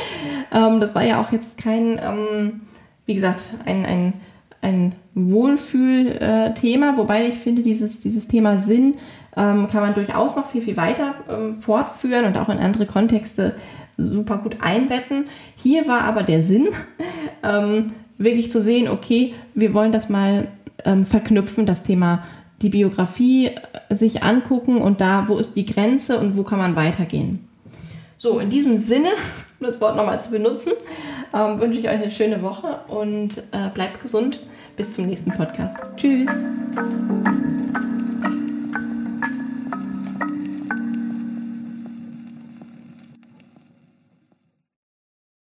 ähm, 0.52 0.80
das 0.80 0.94
war 0.94 1.02
ja 1.04 1.20
auch 1.20 1.32
jetzt 1.32 1.56
kein, 1.56 1.98
ähm, 2.02 2.60
wie 3.06 3.14
gesagt, 3.14 3.40
ein, 3.64 3.86
ein, 3.86 4.12
ein 4.60 4.94
Wohlfühlthema, 5.14 6.96
wobei 6.96 7.28
ich 7.28 7.36
finde, 7.36 7.62
dieses, 7.62 8.00
dieses 8.00 8.28
Thema 8.28 8.58
Sinn 8.58 8.96
ähm, 9.38 9.68
kann 9.68 9.82
man 9.82 9.94
durchaus 9.94 10.34
noch 10.36 10.50
viel, 10.50 10.62
viel 10.62 10.76
weiter 10.76 11.14
ähm, 11.30 11.54
fortführen 11.54 12.24
und 12.24 12.36
auch 12.36 12.48
in 12.48 12.58
andere 12.58 12.86
Kontexte 12.86 13.54
super 13.96 14.38
gut 14.38 14.58
einbetten. 14.60 15.26
Hier 15.56 15.86
war 15.86 16.02
aber 16.02 16.24
der 16.24 16.42
Sinn, 16.42 16.68
ähm, 17.42 17.92
wirklich 18.18 18.50
zu 18.50 18.60
sehen, 18.60 18.88
okay, 18.88 19.34
wir 19.54 19.72
wollen 19.72 19.92
das 19.92 20.08
mal 20.08 20.48
ähm, 20.84 21.06
verknüpfen, 21.06 21.66
das 21.66 21.84
Thema 21.84 22.24
die 22.60 22.70
Biografie 22.70 23.50
äh, 23.88 23.94
sich 23.94 24.24
angucken 24.24 24.78
und 24.78 25.00
da, 25.00 25.26
wo 25.28 25.38
ist 25.38 25.54
die 25.54 25.64
Grenze 25.64 26.18
und 26.18 26.36
wo 26.36 26.42
kann 26.42 26.58
man 26.58 26.74
weitergehen. 26.74 27.46
So, 28.16 28.40
in 28.40 28.50
diesem 28.50 28.78
Sinne, 28.78 29.10
um 29.60 29.66
das 29.66 29.80
Wort 29.80 29.96
nochmal 29.96 30.20
zu 30.20 30.30
benutzen, 30.30 30.72
ähm, 31.32 31.60
wünsche 31.60 31.78
ich 31.78 31.88
euch 31.88 32.02
eine 32.02 32.10
schöne 32.10 32.42
Woche 32.42 32.80
und 32.88 33.38
äh, 33.52 33.68
bleibt 33.72 34.02
gesund. 34.02 34.40
Bis 34.76 34.94
zum 34.94 35.06
nächsten 35.06 35.32
Podcast. 35.32 35.76
Tschüss. 35.96 36.30